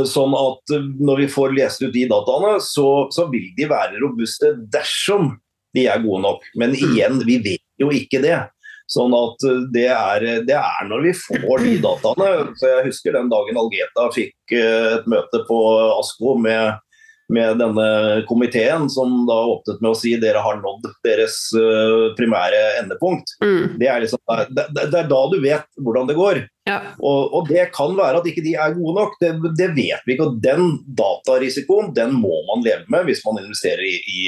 Sånn 0.06 0.30
at 0.38 0.72
når 1.02 1.24
vi 1.24 1.24
får 1.26 1.56
lest 1.56 1.80
ut 1.82 1.90
de 1.90 2.04
dataene, 2.06 2.52
så, 2.62 3.08
så, 3.10 3.24
vil 3.32 3.48
de 3.56 3.66
være 3.66 3.98
robuste 3.98 4.52
dersom 4.70 5.32
de 5.74 5.88
er 5.90 6.04
gode 6.04 6.22
nok. 6.22 6.44
Men 6.54 6.76
igjen, 6.78 7.18
vi 7.26 7.40
vet 7.42 7.64
jo 7.82 7.90
ikke 7.90 8.20
det. 8.22 8.38
Sånn 8.86 9.10
at 9.18 9.42
det 9.74 9.88
er, 9.90 10.28
det 10.46 10.54
er 10.54 10.86
når 10.86 11.08
vi 11.08 11.16
får 11.18 11.66
de 11.66 11.74
dataene. 11.82 12.30
Så 12.60 12.70
jeg 12.70 12.86
husker 12.92 13.18
den 13.18 13.32
dagen 13.32 13.58
Algeta 13.58 14.06
fikk 14.14 14.54
et 14.54 15.10
møte 15.10 15.42
på 15.50 15.58
ASKO 15.98 16.36
med 16.46 16.78
med 17.32 17.58
denne 17.58 17.86
komiteen, 18.28 18.90
som 18.90 19.24
da 19.26 19.38
åpnet 19.56 19.80
med 19.82 19.90
å 19.90 19.98
si 19.98 20.14
dere 20.22 20.42
har 20.44 20.60
nådd 20.60 20.86
deres 21.06 21.38
uh, 21.58 22.12
primære 22.18 22.60
endepunkt. 22.82 23.34
Mm. 23.42 23.76
Det, 23.80 23.88
er 23.90 24.04
liksom, 24.04 24.22
det, 24.54 24.66
det, 24.76 24.92
er 24.92 25.08
da 25.10 25.22
du 25.32 25.40
vet 25.42 25.66
hvordan 25.82 26.10
det 26.10 26.16
går. 26.18 26.42
Ja. 26.66 26.80
Og, 26.98 27.34
og, 27.34 27.46
det 27.50 27.68
kan 27.74 27.94
være 27.98 28.20
at 28.20 28.26
ikke 28.26 28.42
de 28.42 28.56
er 28.58 28.74
gode 28.74 28.96
nok, 28.98 29.14
det, 29.22 29.32
det, 29.58 29.70
vet 29.76 30.02
vi 30.06 30.16
ikke. 30.16 30.26
og 30.26 30.40
Den 30.42 30.80
datarisikoen 30.98 31.92
den 31.96 32.16
må 32.18 32.40
man 32.50 32.64
leve 32.66 32.86
med 32.92 33.06
hvis 33.06 33.22
man 33.26 33.42
investerer 33.42 33.84
i, 33.86 33.96
i, 34.02 34.26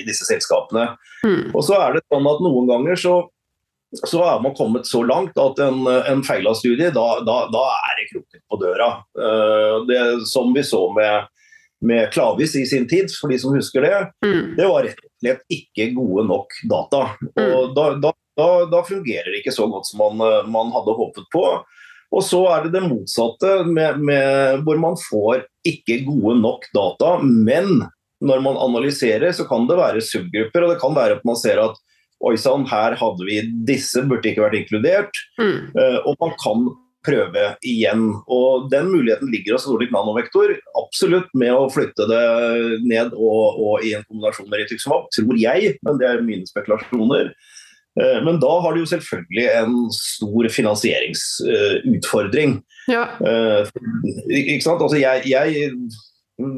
i 0.00 0.06
disse 0.06 0.28
selskapene. 0.28 0.90
Mm. 1.24 1.52
Og 1.52 1.62
så 1.64 1.78
er 1.80 1.96
det 1.96 2.06
sånn 2.08 2.28
at 2.28 2.44
Noen 2.44 2.68
ganger 2.68 3.00
så, 3.00 3.18
så 4.00 4.24
er 4.24 4.40
man 4.44 4.56
kommet 4.56 4.88
så 4.88 5.04
langt 5.04 5.36
at 5.40 5.60
en, 5.64 5.84
en 5.84 6.24
feila 6.24 6.54
studie, 6.56 6.88
da, 6.92 7.06
da, 7.24 7.38
da, 7.52 7.68
er 7.90 8.00
det 8.00 8.10
kroken 8.14 8.44
på 8.48 8.60
døra. 8.64 8.90
Uh, 9.16 9.84
det 9.88 10.00
Som 10.32 10.56
vi 10.56 10.64
så 10.64 10.86
med 10.96 11.28
med 11.86 12.12
Klavis 12.12 12.56
i 12.56 12.64
sin 12.66 12.88
tid, 12.88 13.12
for 13.20 13.32
de 13.32 13.38
som 13.38 13.54
husker 13.56 13.84
det, 13.84 13.96
mm. 14.26 14.54
det 14.58 14.68
var 14.70 14.86
rett 14.86 15.00
og 15.00 15.24
slett 15.24 15.56
ikke 15.56 15.90
gode 15.96 16.26
nok 16.28 16.58
data. 16.70 17.02
Og 17.28 17.70
mm. 17.70 17.74
da, 17.76 17.86
da, 18.02 18.12
da, 18.40 18.48
da, 18.72 18.82
fungerer 18.88 19.30
det 19.30 19.42
ikke 19.42 19.54
så 19.54 19.68
godt 19.70 19.88
som 19.90 20.02
man, 20.04 20.22
eh, 20.26 20.50
man, 20.50 20.72
hadde 20.74 20.98
håpet 20.98 21.28
på. 21.34 21.46
Og 22.14 22.22
så 22.22 22.44
er 22.52 22.66
det 22.66 22.76
det 22.76 22.84
motsatte, 22.86 23.56
med, 23.66 23.98
med, 23.98 24.62
hvor 24.66 24.78
man 24.80 24.98
får 25.00 25.46
ikke 25.66 26.04
gode 26.06 26.36
nok 26.42 26.68
data. 26.76 27.16
Men 27.24 27.86
når 28.24 28.44
man 28.44 28.60
analyserer, 28.60 29.32
så 29.34 29.46
kan 29.48 29.66
det 29.68 29.80
være 29.80 30.04
subgrupper, 30.04 30.64
og 30.64 30.72
det 30.72 30.80
kan 30.82 30.94
være 30.96 31.18
at 31.18 31.26
man 31.26 31.38
ser 31.40 31.60
at 31.62 31.80
oi 32.24 32.36
sann, 32.40 32.64
her 32.70 32.94
hadde 32.96 33.26
vi 33.26 33.40
disse, 33.68 34.00
burde 34.08 34.30
ikke 34.30 34.44
vært 34.46 34.58
inkludert. 34.62 35.18
Mm. 35.40 35.74
Uh, 35.76 35.98
og 36.08 36.14
man 36.22 36.32
kan 36.40 36.68
prøve 37.04 37.44
igjen. 37.66 38.06
Og 38.32 38.70
Den 38.72 38.86
muligheten 38.92 39.30
ligger 39.32 39.56
hos 39.56 39.66
Nordic 39.68 39.92
Nanovektor. 39.94 40.54
Absolutt 40.80 41.28
med 41.36 41.52
å 41.54 41.70
flytte 41.72 42.04
det 42.10 42.24
ned 42.84 43.12
og, 43.16 43.60
og 43.60 43.86
i 43.86 43.94
en 43.96 44.04
kombinasjon 44.08 44.50
med 44.50 44.64
Rituximab, 44.64 45.02
tror 45.14 45.36
jeg, 45.40 45.76
men 45.84 46.00
det 46.00 46.06
er 46.10 46.24
mine 46.24 46.46
spekulasjoner. 46.48 47.26
Eh, 48.00 48.20
men 48.26 48.40
da 48.42 48.52
har 48.60 48.74
du 48.74 48.78
jo 48.82 48.90
selvfølgelig 48.90 49.46
en 49.60 49.74
stor 49.94 50.48
finansieringsutfordring. 50.56 52.50
Ja. 52.90 53.04
Eh, 53.20 53.62
ikke 54.40 54.64
sant? 54.64 54.82
Altså 54.82 54.98
jeg, 54.98 55.22
jeg, 55.30 55.48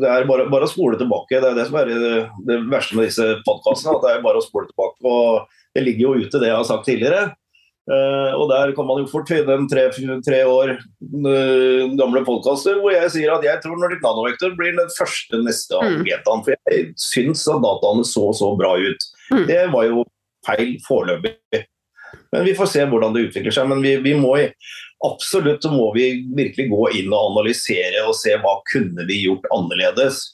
det 0.01 0.09
er 0.09 0.25
bare, 0.29 0.51
bare, 0.53 0.65
å 0.65 0.73
spole 0.73 0.97
tilbake. 1.01 1.41
Det 1.43 1.49
er 1.51 1.57
det 1.59 1.67
som 1.69 1.77
er 1.81 1.87
det 1.93 2.57
verste 2.73 2.97
med 2.97 3.05
disse 3.11 3.27
podkastene. 3.49 3.93
At 3.99 4.05
det 4.07 4.13
er 4.15 4.25
bare 4.25 4.41
å 4.41 4.47
spole 4.47 4.67
tilbake. 4.71 4.99
Og 5.05 5.25
det 5.77 5.83
ligger 5.85 6.03
jo 6.07 6.19
ute, 6.25 6.41
det 6.41 6.49
jeg 6.49 6.59
har 6.59 6.69
sagt 6.69 6.89
tidligere. 6.89 7.23
Uh, 7.87 8.35
og 8.35 8.49
Der 8.51 8.73
kan 8.75 8.87
man 8.89 8.99
jo 8.99 9.07
fort 9.07 9.29
finne 9.31 9.55
en 9.55 9.69
tre, 9.71 9.85
tre 10.27 10.41
år 10.43 10.73
uh, 10.75 11.83
gamle 11.95 12.25
podkaster 12.27 12.81
hvor 12.81 12.91
jeg 12.91 13.13
sier 13.15 13.31
at 13.31 13.47
jeg 13.47 13.63
tror 13.63 13.79
Nordic 13.79 14.03
Nanovektor 14.03 14.57
blir 14.59 14.75
den 14.75 14.91
første 14.97 15.39
neste 15.45 15.79
mm. 15.79 16.01
Algetaen. 16.01 16.43
For 16.43 16.57
jeg 16.57 16.89
syns 16.99 17.45
at 17.53 17.63
dataene 17.63 18.03
så 18.09 18.33
så 18.35 18.51
bra 18.59 18.75
ut. 18.75 19.07
Mm. 19.31 19.45
Det 19.53 19.61
var 19.77 19.87
jo 19.87 20.03
feil 20.47 20.75
foreløpig. 20.87 21.63
Men 22.35 22.43
vi 22.49 22.57
får 22.59 22.73
se 22.75 22.83
hvordan 22.91 23.15
det 23.15 23.29
utvikler 23.29 23.55
seg. 23.55 23.71
Men 23.71 23.87
vi, 23.87 23.95
vi 24.03 24.17
må 24.19 24.35
absolutt 25.07 25.71
må 25.71 25.93
vi 25.95 26.11
virkelig 26.35 26.67
gå 26.73 26.91
inn 26.99 27.15
og 27.15 27.31
analysere 27.37 28.03
og 28.09 28.19
se 28.19 28.35
hva 28.43 28.59
kunne 28.73 29.07
vi 29.07 29.23
gjort 29.29 29.47
annerledes. 29.55 30.25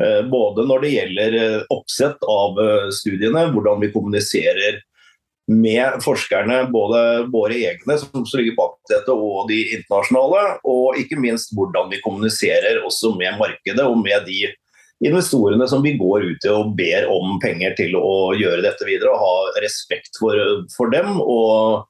Uh, 0.00 0.24
både 0.32 0.64
når 0.64 0.80
det 0.80 0.96
gjelder 0.96 1.40
oppsett 1.76 2.24
av 2.24 2.56
studiene, 3.04 3.50
hvordan 3.52 3.84
vi 3.84 3.92
kommuniserer 3.92 4.80
med 5.46 6.02
forskerne, 6.02 6.64
både 6.74 7.00
våre 7.30 7.54
egne 7.54 7.96
som 8.00 8.24
ligger 8.34 8.56
bak 8.58 8.78
dette, 8.90 9.14
og 9.14 9.46
de 9.50 9.60
internasjonale. 9.76 10.58
Og 10.66 10.98
ikke 11.00 11.18
minst 11.22 11.54
hvordan 11.54 11.90
vi 11.92 12.02
kommuniserer 12.04 12.82
også 12.86 13.14
med 13.18 13.38
markedet 13.38 13.84
og 13.86 14.00
med 14.02 14.26
de 14.26 14.48
investorene 15.06 15.68
som 15.68 15.84
vi 15.84 15.94
går 16.00 16.24
ut 16.24 16.40
til 16.42 16.56
og 16.56 16.72
ber 16.78 17.06
om 17.12 17.36
penger 17.42 17.76
til 17.78 17.94
å 17.98 18.32
gjøre 18.38 18.64
dette 18.64 18.88
videre. 18.88 19.12
Og 19.14 19.22
ha 19.22 19.62
respekt 19.64 20.18
for, 20.18 20.40
for 20.74 20.90
dem. 20.94 21.20
Og 21.22 21.86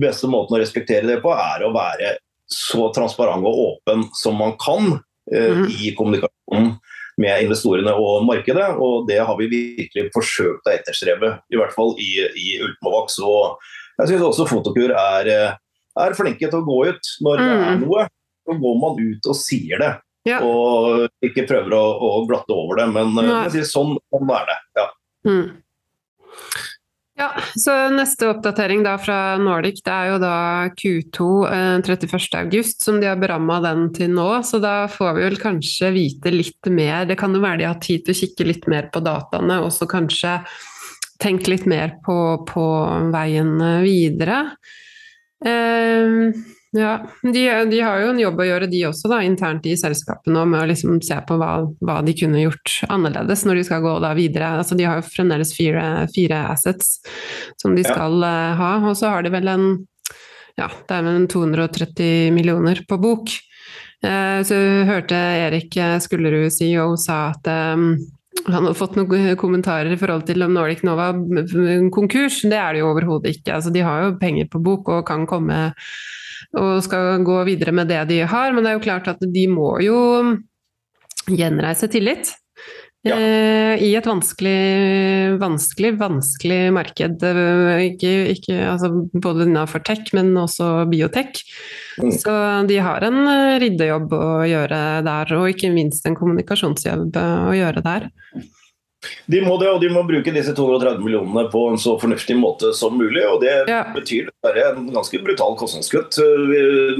beste 0.00 0.28
måten 0.30 0.58
å 0.58 0.62
respektere 0.62 1.08
det 1.08 1.20
på, 1.24 1.32
er 1.32 1.64
å 1.64 1.72
være 1.74 2.18
så 2.50 2.90
transparent 2.94 3.46
og 3.46 3.64
åpen 3.64 4.08
som 4.18 4.36
man 4.42 4.56
kan 4.60 4.98
eh, 5.32 5.62
mm. 5.62 5.66
i 5.70 5.92
kommunikasjonen 5.96 6.74
med 7.20 7.44
investorene 7.44 7.94
og 7.96 8.24
markedet. 8.28 8.68
Og 8.80 9.08
det 9.08 9.20
har 9.22 9.36
vi 9.38 9.50
virkelig 9.52 10.08
forsøkt 10.14 10.68
å 10.68 10.74
etterstrebe, 10.74 11.34
i 11.52 11.60
hvert 11.60 11.74
fall 11.76 11.94
i, 12.00 12.12
i 12.24 12.54
Ultimovax. 12.64 13.20
Og 13.24 13.60
jeg 14.00 14.12
syns 14.12 14.28
også 14.30 14.48
Fotokur 14.50 14.94
er, 14.94 15.32
er, 16.00 16.16
flinke 16.18 16.48
til 16.48 16.60
å 16.62 16.66
gå 16.66 16.78
ut 16.90 17.12
når 17.26 17.42
mm. 17.42 17.46
det 17.46 17.56
er 17.56 17.74
mm. 17.74 17.82
noe. 17.86 18.06
Så 18.48 18.56
går 18.62 18.78
man 18.82 19.02
ut 19.02 19.30
og 19.30 19.36
sier 19.38 19.82
det. 19.82 19.90
Ja. 20.28 20.42
Og 20.44 21.06
ikke 21.24 21.46
prøver 21.48 21.74
å, 21.76 21.84
å, 22.04 22.12
glatte 22.28 22.56
over 22.56 22.80
det. 22.80 22.88
Men 22.92 23.14
jeg 23.20 23.56
sier, 23.56 23.68
sånn, 23.68 23.96
sånn 24.12 24.32
er 24.36 24.48
det. 24.48 24.56
Ja. 24.80 24.86
Mm. 25.28 25.44
Så 27.60 27.74
Neste 27.92 28.28
oppdatering 28.30 28.84
da 28.86 28.94
fra 29.00 29.36
Nordic 29.40 29.82
det 29.84 29.92
er 29.92 30.10
jo 30.12 30.18
da 30.22 30.34
Q2 30.78 31.26
eh, 31.50 31.74
31.8, 31.82 32.62
som 32.80 33.00
de 33.02 33.08
har 33.10 33.20
beramma 33.20 33.58
den 33.64 33.88
til 33.96 34.12
nå. 34.14 34.28
Så 34.46 34.62
da 34.62 34.84
får 34.90 35.16
vi 35.18 35.26
vel 35.26 35.40
kanskje 35.40 35.92
vite 35.94 36.32
litt 36.32 36.70
mer. 36.72 37.04
Det 37.10 37.18
kan 37.20 37.34
jo 37.36 37.42
være 37.42 37.62
de 37.62 37.68
har 37.68 37.80
tid 37.82 38.06
til 38.06 38.16
å 38.16 38.20
kikke 38.22 38.46
litt 38.48 38.70
mer 38.70 38.88
på 38.92 39.02
dataene, 39.04 39.60
og 39.64 39.74
så 39.74 39.88
kanskje 39.90 40.38
tenke 41.20 41.52
litt 41.52 41.66
mer 41.68 41.98
på, 42.04 42.16
på 42.48 42.64
veien 43.12 43.52
videre. 43.84 44.40
Eh, 45.44 46.32
ja, 46.72 47.06
de, 47.22 47.64
de, 47.70 47.80
har 47.82 47.98
jo 47.98 48.10
en 48.12 48.20
jobb 48.22 48.40
å 48.42 48.46
gjøre 48.46 48.68
de 48.70 48.84
også, 48.86 49.08
da, 49.10 49.18
internt 49.26 49.64
i 49.66 49.74
selskapet 49.78 50.30
nå, 50.30 50.44
med 50.46 50.62
å 50.62 50.68
liksom 50.70 51.00
se 51.02 51.16
på 51.26 51.34
hva, 51.40 51.64
hva, 51.82 51.96
de 52.06 52.14
kunne 52.14 52.44
gjort 52.44 52.76
annerledes 52.86 53.42
når 53.46 53.58
de 53.58 53.64
skal 53.66 53.82
gå 53.82 53.96
da 54.04 54.12
videre. 54.14 54.52
Altså, 54.60 54.78
de 54.78 54.86
har 54.86 55.00
jo 55.00 55.08
fremdeles 55.08 55.50
fire, 55.56 55.82
fire 56.14 56.44
assets 56.52 57.00
som 57.58 57.74
de 57.74 57.82
skal 57.86 58.22
ja. 58.22 58.30
uh, 58.52 58.60
ha, 58.60 58.70
og 58.86 58.94
så 59.00 59.10
har 59.16 59.26
de 59.26 59.34
vel 59.34 59.50
en 59.50 59.66
ja, 60.58 60.68
det 60.68 60.94
er 60.94 61.04
vel 61.06 61.26
230 61.30 62.30
millioner 62.36 62.84
på 62.86 63.00
bok. 63.02 63.34
Uh, 64.04 64.38
så 64.46 64.56
hørte 64.86 65.18
Erik 65.18 65.74
Skullerud, 66.04 66.52
CEO, 66.54 66.92
sa 67.00 67.32
at 67.32 67.50
um, 67.74 67.94
han 68.46 68.68
har 68.68 68.78
fått 68.78 68.94
noen 68.94 69.34
kommentarer 69.40 69.90
i 69.90 69.98
forhold 69.98 70.22
til 70.28 70.46
om 70.46 70.54
Nordic 70.54 70.84
Nova 70.86 71.10
konkurs. 71.92 72.44
Det 72.46 72.56
er 72.56 72.76
det 72.76 72.84
jo 72.84 72.92
overhodet 72.92 73.34
ikke. 73.34 73.58
Altså, 73.58 73.74
de 73.74 73.82
har 73.84 74.06
jo 74.06 74.16
penger 74.22 74.46
på 74.52 74.62
bok 74.62 74.88
og 74.94 75.06
kan 75.10 75.26
komme 75.28 75.58
og 76.58 76.82
skal 76.84 77.22
gå 77.26 77.40
videre 77.48 77.74
med 77.76 77.90
det 77.90 78.02
de 78.10 78.22
har. 78.28 78.52
Men 78.52 78.64
det 78.64 78.72
er 78.72 78.78
jo 78.78 78.86
klart 78.86 79.10
at 79.12 79.22
de 79.22 79.46
må 79.50 79.72
jo 79.84 79.98
gjenreise 81.30 81.90
tillit. 81.92 82.32
Ja. 83.06 83.16
Eh, 83.16 83.80
I 83.80 83.94
et 83.96 84.04
vanskelig, 84.04 85.38
vanskelig, 85.40 85.94
vanskelig 86.00 86.60
marked. 86.76 87.22
Ikke, 87.86 88.12
ikke, 88.34 88.58
altså 88.68 88.90
både 89.14 89.46
innenfor 89.46 89.84
tech, 89.86 90.10
men 90.16 90.34
også 90.36 90.84
biotech. 90.90 91.40
Mm. 92.00 92.12
Så 92.12 92.36
de 92.68 92.80
har 92.84 93.06
en 93.08 93.20
ryddejobb 93.62 94.12
å 94.16 94.30
gjøre 94.48 94.80
der, 95.06 95.36
og 95.38 95.48
ikke 95.52 95.72
minst 95.72 96.04
en 96.08 96.18
kommunikasjonsjobb 96.18 97.16
å 97.16 97.56
gjøre 97.56 97.84
der. 97.86 98.10
De 99.30 99.40
må 99.40 99.54
det, 99.60 99.70
og 99.72 99.80
de 99.80 99.88
må 99.92 100.02
bruke 100.04 100.32
disse 100.34 100.52
230 100.56 101.00
millionene 101.00 101.46
på 101.52 101.62
en 101.70 101.80
så 101.80 101.94
fornuftig 102.00 102.36
måte 102.36 102.74
som 102.76 102.98
mulig. 103.00 103.22
og 103.24 103.40
Det 103.44 103.54
ja. 103.70 103.80
betyr 103.94 104.28
dessverre 104.28 104.66
en 104.74 104.90
ganske 104.92 105.22
brutal 105.24 105.56
kostnadskutt, 105.60 106.20
ville 106.50 106.98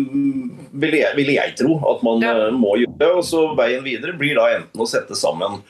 vil 0.80 0.96
jeg, 1.00 1.12
vil 1.18 1.34
jeg 1.34 1.56
tro 1.60 1.76
at 1.92 2.04
man 2.06 2.24
ja. 2.24 2.32
Eh, 2.46 2.56
må 2.56 2.78
gjøre. 2.80 3.12
og 3.18 3.24
så 3.26 3.44
Veien 3.58 3.84
videre 3.84 4.16
blir 4.16 4.38
da 4.38 4.48
enten 4.56 4.80
å 4.80 4.88
sette 4.88 5.18
sammen 5.18 5.60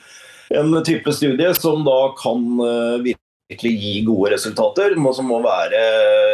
en 0.51 0.73
type 0.83 1.11
studie 1.15 1.51
som 1.57 1.83
da 1.87 1.99
kan 2.19 2.47
eh, 2.63 2.95
virke 3.09 3.30
virkelig 3.51 3.71
gi 3.81 4.01
gode 4.05 4.31
resultater, 4.33 4.95
som 5.13 5.27
må 5.27 5.41
være 5.43 5.81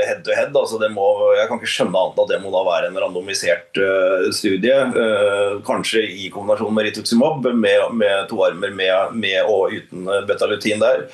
head 0.07 0.21
to 0.25 0.35
head. 0.35 0.53
Altså 0.55 0.79
det 0.81 0.91
må, 0.93 1.07
jeg 1.37 1.49
kan 1.49 1.59
ikke 1.59 1.71
skjønne 1.71 1.97
annet 1.97 2.21
at 2.21 2.31
det 2.31 2.39
må 2.43 2.53
da 2.53 2.63
være 2.67 2.91
en 2.91 3.01
randomisert 3.01 3.81
uh, 3.81 4.29
studie. 4.35 4.77
Uh, 4.93 5.57
kanskje 5.67 6.05
i 6.05 6.29
kombinasjon 6.33 6.73
med 6.75 6.89
rituximab, 6.89 7.49
med, 7.53 7.91
med 7.97 8.29
to 8.29 8.41
armer 8.45 8.73
med, 8.73 9.17
med, 9.17 9.41
og 9.47 9.73
uten 9.73 10.07
betalutin 10.29 10.81
der. 10.83 11.07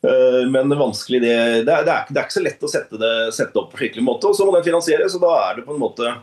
Men 0.00 0.72
vanskelig 0.80 1.18
det, 1.20 1.32
det, 1.66 1.72
er, 1.74 1.82
det, 1.84 1.92
er, 1.92 2.06
det, 2.08 2.16
er, 2.16 2.22
ikke 2.22 2.32
så 2.32 2.40
lett 2.40 2.62
å 2.64 2.68
sette 2.72 2.96
det 2.96 3.10
sette 3.36 3.58
opp 3.60 3.74
på 3.74 3.82
skikkelig 3.82 4.04
måte. 4.06 4.30
Og 4.30 4.38
så 4.38 4.46
må 4.48 4.54
den 4.54 4.64
finansieres, 4.64 5.12
og 5.18 5.26
da 5.26 5.32
er 5.42 5.58
det 5.58 5.64
på 5.66 5.74
en 5.74 5.82
måte 5.82 6.14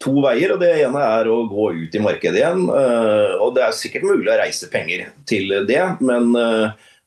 to 0.00 0.14
veier. 0.24 0.54
og 0.54 0.62
Det 0.62 0.70
ene 0.86 1.02
er 1.18 1.28
å 1.28 1.42
gå 1.50 1.66
ut 1.76 1.98
i 1.98 2.00
markedet 2.00 2.40
igjen. 2.40 2.62
og 2.72 3.52
Det 3.52 3.66
er 3.66 3.76
sikkert 3.76 4.08
mulig 4.08 4.32
å 4.32 4.38
reise 4.40 4.70
penger 4.72 5.10
til 5.28 5.52
det, 5.68 5.82
men 6.00 6.32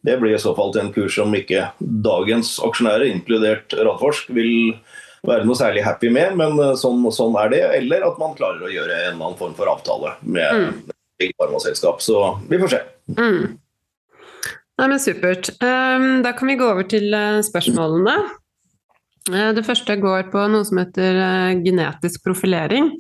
det 0.05 0.17
blir 0.21 0.35
i 0.35 0.41
så 0.41 0.53
fall 0.57 0.73
til 0.73 0.85
en 0.85 0.93
kurs 0.95 1.15
som 1.19 1.33
ikke 1.37 1.67
dagens 1.79 2.55
aksjonærer, 2.65 3.05
inkludert 3.11 3.75
Radforsk, 3.77 4.31
vil 4.33 4.73
være 5.27 5.45
noe 5.45 5.57
særlig 5.57 5.83
happy 5.85 6.09
med, 6.13 6.35
men 6.39 6.57
eh, 6.61 6.73
sånn, 6.79 7.03
sånn, 7.13 7.37
er 7.41 7.53
det. 7.53 7.61
Eller 7.77 8.05
at 8.07 8.17
man 8.21 8.35
klarer 8.37 8.65
å 8.65 8.71
gjøre 8.71 8.97
en 8.97 9.11
eller 9.13 9.27
annen 9.27 9.39
form 9.39 9.55
for 9.57 9.69
avtale 9.69 10.15
med 10.25 10.65
mm. 10.65 10.93
et 11.21 11.35
farmaselskap. 11.37 12.01
Så 12.01 12.23
vi 12.49 12.61
får 12.61 12.75
se. 12.75 12.81
Mm. 13.19 13.57
Nei, 14.81 14.87
men 14.87 15.01
Supert. 15.01 15.51
Um, 15.61 16.07
da 16.25 16.33
kan 16.33 16.49
vi 16.49 16.57
gå 16.57 16.65
over 16.65 16.87
til 16.89 17.13
uh, 17.13 17.43
spørsmålene. 17.45 18.15
Uh, 19.29 19.51
det 19.53 19.67
første 19.67 19.99
går 20.01 20.31
på 20.33 20.47
noe 20.49 20.65
som 20.65 20.81
heter 20.81 21.21
genetisk 21.61 22.25
profilering. 22.25 22.95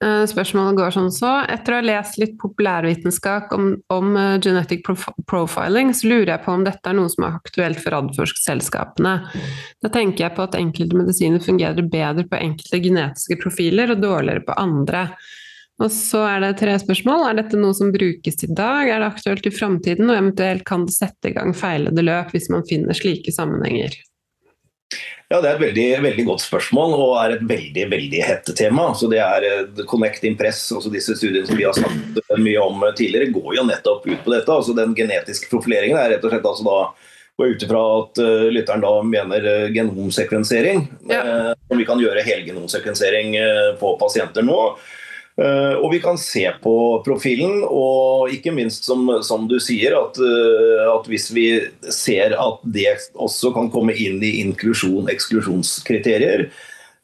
Eh, 0.00 0.22
spørsmålet 0.24 0.78
går 0.78 0.94
sånn 0.94 1.10
så. 1.12 1.30
Etter 1.52 1.74
å 1.74 1.80
ha 1.80 1.84
lest 1.84 2.16
litt 2.20 2.38
populærvitenskap 2.40 3.50
om, 3.52 3.74
om 3.92 4.14
uh, 4.16 4.38
genetic 4.40 4.86
profiling, 5.28 5.92
så 5.92 6.08
lurer 6.08 6.32
jeg 6.32 6.44
på 6.46 6.54
om 6.54 6.64
dette 6.64 6.88
er 6.88 6.96
noe 6.96 7.10
som 7.12 7.26
er 7.26 7.36
aktuelt 7.36 7.82
for 7.82 7.92
Radforsk-selskapene. 7.92 9.12
Da 9.84 9.92
tenker 9.92 10.24
jeg 10.24 10.36
på 10.38 10.46
at 10.46 10.56
enkelte 10.56 10.96
medisiner 10.96 11.44
fungerer 11.44 11.84
bedre 11.84 12.24
på 12.30 12.40
enkelte 12.40 12.80
genetiske 12.80 13.36
profiler 13.42 13.92
og 13.92 14.00
dårligere 14.00 14.46
på 14.48 14.56
andre. 14.62 15.04
Og 15.80 15.92
så 15.92 16.24
er 16.28 16.42
det 16.46 16.54
tre 16.60 16.78
spørsmål. 16.80 17.26
Er 17.28 17.40
dette 17.42 17.60
noe 17.60 17.76
som 17.76 17.92
brukes 17.92 18.40
i 18.44 18.52
dag? 18.52 18.88
Er 18.88 19.04
det 19.04 19.12
aktuelt 19.12 19.48
i 19.48 19.52
framtiden? 19.52 20.08
Og 20.08 20.16
eventuelt 20.16 20.64
kan 20.68 20.88
det 20.88 20.96
sette 20.96 21.28
i 21.28 21.36
gang 21.36 21.52
feilede 21.56 22.04
løp 22.04 22.32
hvis 22.32 22.48
man 22.52 22.64
finner 22.68 22.96
slike 22.96 23.32
sammenhenger? 23.36 23.96
Ja, 25.30 25.38
Det 25.40 25.46
er 25.48 25.54
et 25.54 25.62
veldig, 25.62 25.86
veldig, 26.02 26.24
godt 26.26 26.42
spørsmål 26.42 26.94
og 26.96 27.12
er 27.20 27.36
et 27.36 27.44
veldig 27.46 27.84
veldig 27.92 28.22
hett 28.26 28.48
tema. 28.58 28.88
Så 28.98 29.06
det 29.12 29.20
er 29.22 29.46
uh, 29.46 29.84
Connect 29.86 30.24
Impress, 30.26 30.64
altså 30.74 30.90
disse 30.90 31.14
studiene 31.18 31.46
som 31.46 31.58
vi 31.58 31.68
har 31.68 31.76
snakket 31.76 32.34
mye 32.42 32.64
om 32.64 32.82
tidligere, 32.98 33.30
går 33.30 33.60
jo 33.60 33.66
nettopp 33.68 34.08
ut 34.08 34.24
på 34.24 34.34
dette. 34.34 34.50
altså 34.50 34.74
Den 34.74 34.96
genetiske 34.98 35.50
profileringen 35.52 36.00
er 36.00 36.16
rett 36.16 36.26
og 36.26 36.34
slett 36.34 36.50
altså 36.50 36.66
da 36.66 36.80
går 37.40 37.54
ut 37.54 37.62
ifra 37.62 37.82
at 38.00 38.22
uh, 38.24 38.48
lytteren 38.52 38.82
da 38.84 38.94
mener 39.06 39.46
uh, 39.46 39.68
genomsekvensering. 39.72 40.82
Ja. 41.12 41.22
Uh, 41.54 41.76
vi 41.78 41.86
kan 41.88 42.02
gjøre 42.02 42.26
helgenomsekvensering 42.26 43.38
på 43.80 43.94
pasienter 44.02 44.44
nå. 44.44 44.58
Eh, 45.38 45.74
og 45.78 45.92
vi 45.94 46.00
kan 46.02 46.18
se 46.20 46.42
på 46.62 47.02
profilen, 47.06 47.62
og 47.64 48.30
ikke 48.34 48.52
minst 48.54 48.84
som, 48.88 49.06
som 49.24 49.48
du 49.48 49.60
sier, 49.62 49.94
at, 49.96 50.18
eh, 50.20 50.88
at, 50.90 51.06
hvis 51.08 51.30
vi 51.32 51.46
ser 51.92 52.34
at 52.36 52.58
det 52.74 52.98
også 53.14 53.52
kan 53.56 53.70
komme 53.72 53.94
inn 53.94 54.22
i 54.26 54.40
inklusjon-eksklusjonskriterier, 54.42 56.40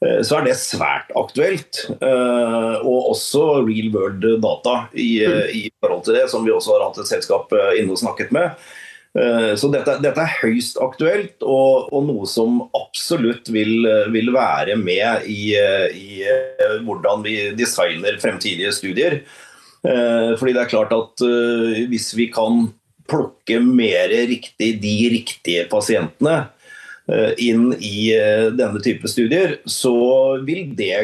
eh, 0.05 0.21
så 0.21 0.37
er 0.37 0.43
det 0.49 0.57
svært 0.59 1.11
aktuelt. 1.17 1.87
Og 1.97 3.11
også 3.15 3.63
real 3.65 3.89
world 3.95 4.23
data 4.43 4.75
i, 4.93 5.23
i 5.63 5.71
forhold 5.81 6.03
til 6.05 6.15
det, 6.19 6.27
som 6.33 6.45
vi 6.45 6.53
også 6.53 6.71
har 6.75 6.85
hatt 6.89 7.01
et 7.01 7.09
selskap 7.09 7.53
inne 7.79 7.91
og 7.95 8.01
snakket 8.03 8.31
med. 8.35 8.47
Eh, 9.17 9.55
så 9.57 9.69
dette, 9.73 9.97
dette, 10.03 10.21
er 10.21 10.35
høyst 10.43 10.77
aktuelt, 10.83 11.41
og, 11.41 11.89
og 11.95 12.05
noe 12.05 12.27
som 12.29 12.59
absolutt 12.77 13.49
vil, 13.53 13.87
vil 14.13 14.33
være 14.35 14.77
med 14.77 15.25
i, 15.31 15.55
i, 15.57 16.09
eh, 16.27 16.75
hvordan 16.85 17.23
vi 17.25 17.37
designer 17.57 18.19
fremtidige 18.21 18.73
studier. 18.77 19.21
Eh, 19.87 20.33
fordi 20.37 20.53
det 20.53 20.65
er 20.65 20.73
klart 20.73 20.93
at 20.93 21.23
hvis 21.89 22.11
vi 22.17 22.29
kan 22.33 22.67
plukke 23.07 23.61
mer 23.63 24.11
riktig 24.11 24.75
de 24.83 24.95
riktige 25.13 25.65
pasientene 25.71 26.49
inn 27.39 27.69
i 27.79 28.09
denne 28.51 28.81
type 28.83 29.07
studier, 29.07 29.53
så 29.63 29.93
vil 30.43 30.73
det 30.75 30.97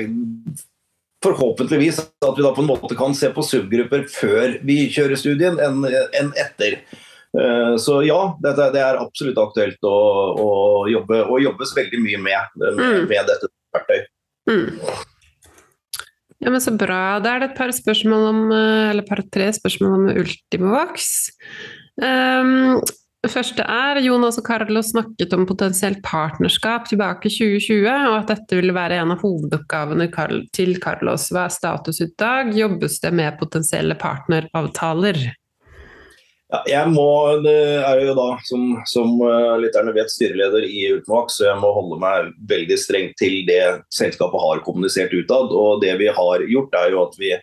forhåpentligvis 1.24 2.02
at 2.04 2.36
vi 2.36 2.44
da 2.44 2.52
på 2.52 2.60
en 2.60 2.68
måte 2.68 2.98
kan 3.00 3.16
se 3.16 3.30
på 3.32 3.46
subgrupper 3.48 4.04
før 4.12 4.58
vi 4.68 4.82
kjører 4.92 5.22
studien 5.22 5.56
enn 5.64 6.34
etter. 6.44 6.82
Eh, 7.42 7.76
så 7.82 8.04
ja, 8.06 8.20
det, 8.44 8.54
det 8.76 8.82
er 8.82 9.02
absolutt 9.02 9.40
aktuelt 9.42 9.90
å, 9.90 9.98
å, 10.38 10.50
jobbe, 10.92 11.24
og 11.26 11.42
jobbes 11.42 11.74
veldig 11.78 12.02
mye 12.04 12.22
med, 12.22 12.58
med, 12.62 12.80
mm. 12.80 13.06
med 13.10 13.30
dette 13.32 13.50
verktøyet. 13.74 14.10
Mm. 14.50 14.80
Ja, 16.44 16.52
men 16.52 16.62
Så 16.62 16.74
bra. 16.76 17.20
Da 17.24 17.36
er 17.36 17.40
det 17.40 17.54
et 17.54 17.58
par 17.58 17.72
spørsmål 17.74 18.28
om, 18.30 18.42
eh, 18.52 18.90
eller 18.92 19.08
par 19.08 19.24
tre 19.34 19.48
spørsmål 19.56 19.96
om 19.96 20.10
Ultimovox. 20.12 21.14
Um, 22.02 22.82
det 23.24 23.30
første 23.32 23.64
er 23.64 24.02
Jonas 24.04 24.36
og 24.42 24.44
Carlos 24.50 24.90
snakket 24.92 25.32
om 25.38 25.46
potensielt 25.48 26.02
partnerskap 26.04 26.90
tilbake 26.90 27.30
i 27.30 27.32
2020, 27.32 28.10
og 28.10 28.18
at 28.18 28.34
dette 28.34 28.58
ville 28.60 28.76
være 28.76 28.98
en 29.00 29.14
av 29.16 29.24
hovedoppgavene 29.24 30.10
til 30.52 30.76
Carlos. 30.84 31.30
Hva 31.32 31.46
er 31.48 31.56
status 31.56 32.02
i 32.04 32.10
dag? 32.20 32.52
Jobbes 32.58 33.00
det 33.06 33.14
med 33.16 33.40
potensielle 33.40 33.96
partneravtaler? 33.96 35.22
Jeg 36.70 36.90
må, 36.94 37.08
det 37.42 37.56
er 37.82 38.04
jo 38.04 38.14
da, 38.18 38.28
som, 38.46 38.66
som 38.90 39.16
uh, 39.24 39.56
lytterne 39.58 39.94
vet, 39.96 40.12
styreleder 40.14 40.68
i 40.68 40.84
Ultimax, 40.94 41.40
så 41.40 41.48
jeg 41.48 41.62
må 41.64 41.72
holde 41.74 41.98
meg 42.02 42.30
veldig 42.50 42.78
strengt 42.78 43.16
til 43.18 43.40
det 43.48 43.64
selskapet 43.94 44.44
har 44.44 44.62
kommunisert 44.66 45.16
utad. 45.18 45.50
Og 45.50 45.82
det 45.82 45.96
vi 46.02 46.12
har 46.14 46.46
gjort, 46.46 46.78
er 46.78 46.94
jo 46.94 47.02
at 47.08 47.18
vi 47.18 47.34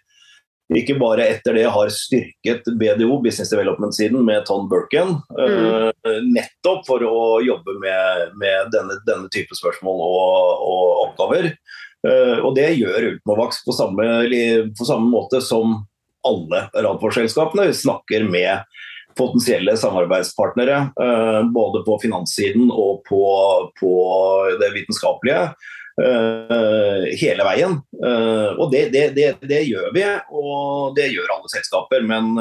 ikke 0.78 0.94
bare 1.00 1.26
etter 1.26 1.56
det 1.58 1.66
har 1.74 1.90
styrket 1.90 2.68
BDO, 2.78 3.16
Business 3.24 3.50
Development-siden, 3.50 4.20
med 4.22 4.44
Ton 4.46 4.68
Burken. 4.70 5.16
Mm. 5.34 5.90
Uh, 6.06 6.20
nettopp 6.30 6.86
for 6.86 7.02
å 7.02 7.40
jobbe 7.42 7.74
med, 7.82 8.36
med 8.38 8.70
denne, 8.76 9.00
denne, 9.08 9.26
type 9.34 9.58
spørsmål 9.58 10.04
og, 10.06 10.66
og 10.70 10.86
oppgaver. 11.08 11.50
Uh, 12.06 12.38
og 12.46 12.54
det 12.56 12.70
gjør 12.78 13.10
Ultimovax 13.10 13.64
på 13.66 13.74
på 13.74 14.86
samme 14.86 15.10
måte 15.10 15.42
som 15.42 15.80
alle 16.26 16.68
Radforselskapene. 16.78 17.72
Snakker 17.74 18.30
med 18.30 18.62
potensielle 19.20 19.76
samarbeidspartnere, 19.78 20.78
uh, 20.96 21.42
både 21.52 21.84
på 21.86 21.98
finanssiden 22.02 22.72
og 22.72 23.04
på, 23.08 23.22
på 23.80 23.92
det 24.60 24.72
vitenskapelige. 24.76 25.52
Uh, 26.00 27.04
hele 27.20 27.44
veien. 27.44 27.76
Uh, 28.00 28.56
og 28.56 28.70
det, 28.72 28.86
det, 28.94 29.10
det, 29.18 29.34
det, 29.44 29.62
gjør 29.68 29.90
vi, 29.92 30.04
og 30.32 30.94
det 30.96 31.10
gjør 31.12 31.34
alle 31.36 31.52
selskaper. 31.52 32.06
Men 32.08 32.32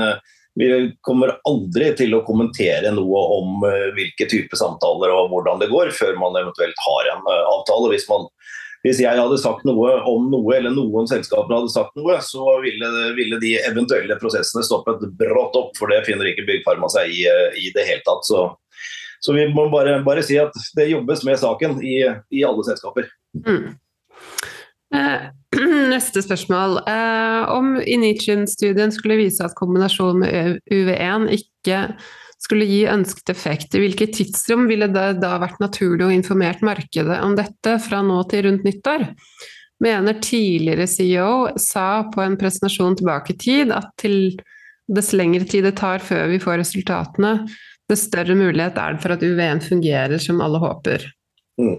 vi 0.60 0.70
kommer 1.06 1.36
aldri 1.48 1.92
til 2.00 2.16
å 2.16 2.24
kommentere 2.28 2.92
noe 2.92 3.20
om 3.36 3.62
hvilke 3.96 4.26
type 4.28 4.58
samtaler 4.60 5.14
og 5.14 5.30
hvordan 5.32 5.62
det 5.62 5.70
går, 5.72 5.92
før 5.96 6.18
man 6.20 6.36
eventuelt 6.40 6.82
har 6.84 7.12
en 7.14 7.30
avtale. 7.30 7.92
Hvis, 7.94 8.08
man, 8.12 8.28
hvis, 8.86 9.02
jeg 9.04 9.20
hadde 9.20 9.38
sagt 9.42 9.66
noe 9.68 9.98
om 10.08 10.30
noe, 10.32 10.54
eller 10.56 10.72
noen 10.72 11.10
selskaper 11.10 11.58
hadde 11.58 11.74
sagt 11.74 11.98
noe, 12.00 12.16
så 12.24 12.56
ville, 12.64 12.90
ville 13.18 13.40
de 13.42 13.58
eventuelle 13.68 14.16
prosessene 14.22 14.64
stoppet 14.64 15.04
brått 15.20 15.58
opp, 15.60 15.74
for 15.80 15.92
det 15.92 16.06
finner 16.08 16.32
ikke 16.32 16.48
Byggfarma 16.48 16.88
seg 16.94 17.12
i, 17.12 17.26
i 17.60 17.74
det 17.76 17.88
hele 17.90 18.06
tatt. 18.08 18.24
Så 18.30 18.48
så 19.20 19.34
vi 19.36 19.46
må 19.52 19.68
bare, 19.72 20.00
bare, 20.04 20.24
si 20.24 20.38
at 20.40 20.56
det 20.78 20.90
jobbes 20.94 21.26
med 21.28 21.40
saken 21.42 21.82
i, 21.84 21.98
i 22.32 22.44
alle 22.48 22.64
selskaper. 22.64 23.10
Mm. 23.44 23.76
Eh, 24.96 25.26
neste 25.94 26.24
spørsmål. 26.24 26.80
Eh, 26.88 27.52
om 27.52 27.76
Initium-studien 27.84 28.94
skulle 28.96 29.20
vise 29.20 29.44
at 29.44 29.58
kombinasjonen 29.60 30.24
med 30.24 30.60
UV1 30.72 31.28
ikke 31.36 31.82
skulle 32.40 32.68
gi 32.70 32.84
ønsket 32.88 33.34
effekt, 33.34 33.76
i 33.76 33.84
hvilket 33.84 34.14
tidsrom 34.16 34.68
ville 34.70 34.88
det 34.92 35.08
da 35.22 35.36
vært 35.42 35.60
naturlig 35.60 36.08
å 36.08 36.14
informert 36.14 36.64
markedet 36.66 37.20
om 37.26 37.36
dette 37.38 37.76
fra 37.84 38.02
nå 38.06 38.22
til 38.32 38.48
rundt 38.48 38.68
nyttår? 38.68 39.10
Mener 39.84 40.20
tidligere 40.24 40.88
CEO 40.92 41.58
sa 41.60 42.06
på 42.12 42.24
en 42.24 42.38
presentasjon 42.40 42.98
tilbake 43.00 43.36
i 43.36 43.40
tid 43.40 43.76
at 43.76 43.92
til 44.00 44.40
dess 44.90 45.12
lengre 45.14 45.46
tid 45.48 45.68
det 45.68 45.76
tar 45.80 46.02
før 46.04 46.28
vi 46.32 46.40
får 46.42 46.60
resultatene, 46.64 47.36
dess 47.90 48.08
større 48.08 48.36
mulighet 48.38 48.80
er 48.80 48.96
det 48.96 49.04
for 49.04 49.16
at 49.16 49.24
UV1 49.26 49.64
fungerer 49.66 50.22
som 50.22 50.42
alle 50.46 50.62
håper. 50.62 51.06
Mm. 51.60 51.78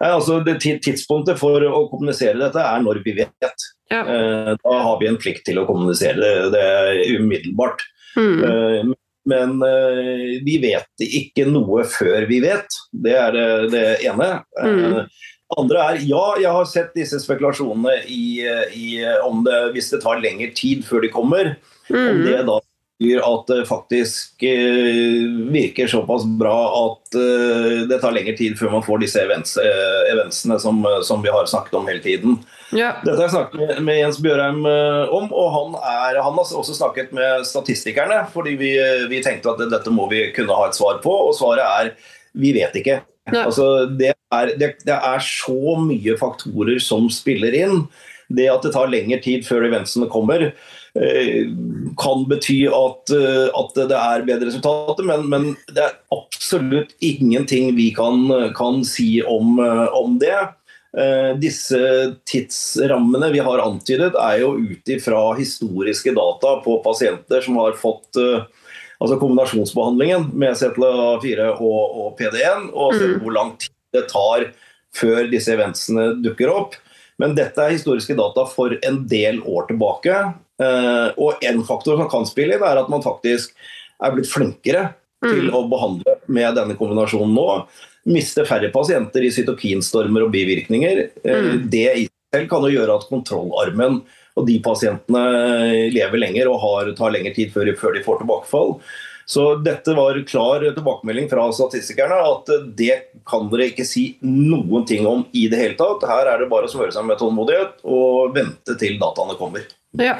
Nei, 0.00 0.08
altså 0.10 0.40
det 0.44 0.58
Tidspunktet 0.60 1.38
for 1.40 1.64
å 1.64 1.86
kommunisere 1.90 2.36
dette 2.38 2.60
er 2.60 2.82
når 2.84 3.00
vi 3.04 3.14
vet. 3.22 3.68
Ja. 3.90 4.02
Eh, 4.04 4.50
da 4.60 4.80
har 4.84 4.98
vi 5.00 5.08
en 5.08 5.18
plikt 5.20 5.46
til 5.48 5.60
å 5.60 5.66
kommunisere 5.68 6.20
det, 6.20 6.34
det 6.54 6.64
er 6.64 7.00
umiddelbart. 7.16 7.84
Mm. 8.18 8.92
Eh, 9.32 9.48
men 9.50 9.62
eh, 9.66 10.38
vi 10.46 10.58
vet 10.62 11.04
ikke 11.06 11.48
noe 11.48 11.84
før 11.88 12.28
vi 12.30 12.40
vet. 12.44 12.78
Det 12.90 13.16
er 13.16 13.34
det, 13.36 13.48
det 13.74 13.84
ene. 14.10 14.30
Mm. 14.60 15.04
andre 15.58 15.84
er 15.84 16.02
ja, 16.06 16.24
jeg 16.38 16.54
har 16.54 16.66
sett 16.70 16.92
disse 16.94 17.18
spekulasjonene 17.22 18.04
i, 18.06 18.42
i 18.76 18.88
om 19.26 19.44
det, 19.46 19.60
hvis 19.74 19.90
det 19.94 20.02
tar 20.04 20.22
lengre 20.22 20.52
tid 20.54 20.84
før 20.86 21.06
de 21.06 21.10
kommer, 21.14 21.54
mm. 21.90 21.96
om 21.96 22.20
det 22.26 22.42
da 22.46 22.60
betyr 23.00 23.22
at 23.24 23.46
det 23.48 23.66
faktisk 23.68 24.42
eh, 24.42 25.24
virker 25.50 25.88
såpass 25.88 26.24
bra 26.38 26.58
at 26.68 27.14
eh, 27.16 27.88
det 27.88 28.00
tar 28.00 28.12
lengre 28.12 28.36
tid 28.36 28.58
før 28.58 28.76
man 28.76 28.84
får 28.84 29.00
disse 29.00 29.20
events, 29.22 29.56
eh, 29.56 30.12
eventsene 30.12 30.58
som, 30.60 30.84
som, 31.02 31.22
vi 31.22 31.32
har 31.32 31.46
snakket 31.46 31.74
om 31.74 31.88
hele 31.88 32.02
tiden. 32.04 32.38
Ja. 32.76 32.92
Dette 33.02 33.16
har 33.16 33.26
jeg 33.26 33.34
snakket 33.34 33.82
med, 33.82 33.98
Jens 33.98 34.20
Bjørheim 34.22 34.60
om, 34.62 35.28
og 35.34 35.48
han, 35.56 35.76
er, 35.80 36.20
han, 36.22 36.36
har 36.38 36.56
også 36.60 36.76
snakket 36.76 37.14
med 37.16 37.46
statistikerne. 37.48 38.22
Fordi 38.34 38.54
vi, 38.60 38.72
vi, 39.10 39.22
tenkte 39.24 39.54
at 39.54 39.64
dette 39.72 39.94
må 39.94 40.06
vi 40.12 40.28
kunne 40.36 40.54
ha 40.54 40.68
et 40.68 40.78
svar 40.78 41.00
på, 41.02 41.14
og 41.28 41.34
svaret 41.38 41.66
er 41.66 41.94
vi 42.38 42.52
vet 42.54 42.76
ikke. 42.78 43.00
Altså, 43.30 43.86
det, 43.98 44.12
er, 44.34 44.54
det, 44.58 44.76
det 44.86 44.94
er 44.96 45.22
så 45.22 45.74
mye 45.82 46.14
faktorer 46.18 46.78
som 46.82 47.10
spiller 47.10 47.54
inn. 47.58 47.84
Det 48.30 48.46
at 48.46 48.62
det 48.62 48.70
tar 48.76 48.90
lengre 48.90 49.18
tid 49.22 49.42
før 49.46 49.66
eventsene 49.66 50.06
kommer, 50.10 50.52
Eh, 50.94 51.46
kan 52.02 52.24
bety 52.26 52.64
at, 52.66 53.12
eh, 53.14 53.46
at, 53.54 53.76
det 53.76 53.94
er 53.94 54.24
bedre 54.26 54.48
resultater, 54.48 55.06
men, 55.06 55.28
men, 55.30 55.44
det 55.70 55.84
er 55.84 55.98
absolutt 56.10 56.96
ingenting 56.98 57.76
vi 57.76 57.92
kan, 57.94 58.26
kan 58.58 58.82
si 58.86 59.20
om, 59.22 59.60
eh, 59.62 59.86
om 59.94 60.18
det. 60.18 60.34
Disse 61.38 61.78
tidsrammene 62.26 63.28
vi 63.30 63.38
har 63.46 63.60
antydet, 63.62 64.16
er 64.18 64.40
jo 64.42 64.56
ut 64.58 64.90
ifra 64.90 65.20
historiske 65.38 66.10
data 66.16 66.56
på 66.64 66.80
pasienter 66.82 67.44
som 67.44 67.60
har 67.62 67.76
fått 67.78 68.18
altså 69.00 69.16
kombinasjonsbehandlingen 69.20 70.28
med 70.34 70.58
CTLA4 70.58 71.46
og, 71.54 71.78
og 72.02 72.08
PD1, 72.18 72.68
og 72.74 72.96
mm. 72.98 73.14
hvor 73.22 73.36
lang 73.36 73.54
tid 73.62 73.72
det 73.94 74.04
tar 74.10 74.48
før 74.96 75.30
disse 75.30 75.54
eventsene 75.54 76.10
dukker 76.24 76.50
opp. 76.52 76.76
Men 77.20 77.34
dette 77.36 77.60
er 77.60 77.74
historiske 77.74 78.16
data 78.16 78.46
for 78.48 78.74
en 78.86 79.02
del 79.08 79.42
år 79.48 79.68
tilbake. 79.68 80.16
Eh, 80.60 81.08
og 81.20 81.44
en 81.44 81.60
faktor 81.68 82.00
som 82.00 82.08
kan 82.12 82.26
spille 82.28 82.56
inn, 82.56 82.64
er 82.64 82.80
at 82.80 82.90
man 82.92 83.04
faktisk 83.04 83.54
er 84.00 84.14
blitt 84.14 84.30
flinkere 84.30 84.90
til 85.20 85.50
mm. 85.50 85.54
å 85.56 85.66
behandle 85.68 86.16
med 86.32 86.56
denne 86.56 86.76
kombinasjonen 86.78 87.34
nå. 87.36 87.46
Miste 88.08 88.46
færre 88.48 88.70
pasienter 88.72 89.26
i 89.26 89.32
cytokinstormer 89.34 90.24
og 90.24 90.32
bivirkninger. 90.32 91.04
Eh, 91.24 91.44
mm. 91.50 91.68
Det 91.72 91.86
i 92.04 92.08
selv 92.30 92.48
kan 92.50 92.64
jo 92.64 92.72
gjøre 92.72 92.96
at 92.96 93.06
kontrollarmen 93.10 94.00
og 94.38 94.46
de 94.46 94.56
pasientene 94.62 95.22
lever 95.92 96.22
lenger 96.22 96.50
og 96.50 96.60
har, 96.62 96.90
tar 96.96 97.12
lengre 97.12 97.34
tid 97.34 97.50
før, 97.52 97.72
før 97.78 97.96
de 97.96 98.04
får 98.04 98.20
tilbakefall. 98.22 98.76
Så 99.30 99.44
dette 99.62 99.94
var 99.94 100.16
klar 100.26 100.64
tilbakemelding 100.64 101.28
fra 101.30 101.44
statistikerne 101.54 102.16
at 102.26 102.48
det 102.78 102.94
kan 103.28 103.46
dere 103.52 103.68
ikke 103.70 103.86
si 103.86 104.04
noen 104.26 104.86
ting 104.88 105.06
om 105.06 105.22
i 105.30 105.44
det 105.50 105.60
hele 105.60 105.76
tatt. 105.78 106.06
Her 106.10 106.32
er 106.32 106.42
det 106.42 106.48
bare 106.50 106.66
å 106.66 106.72
smøre 106.72 106.94
seg 106.94 107.06
med 107.06 107.20
tålmodighet 107.20 107.84
og 107.86 108.34
vente 108.34 108.74
til 108.80 108.98
dataene 108.98 109.38
kommer. 109.38 109.68
Ja. 109.98 110.16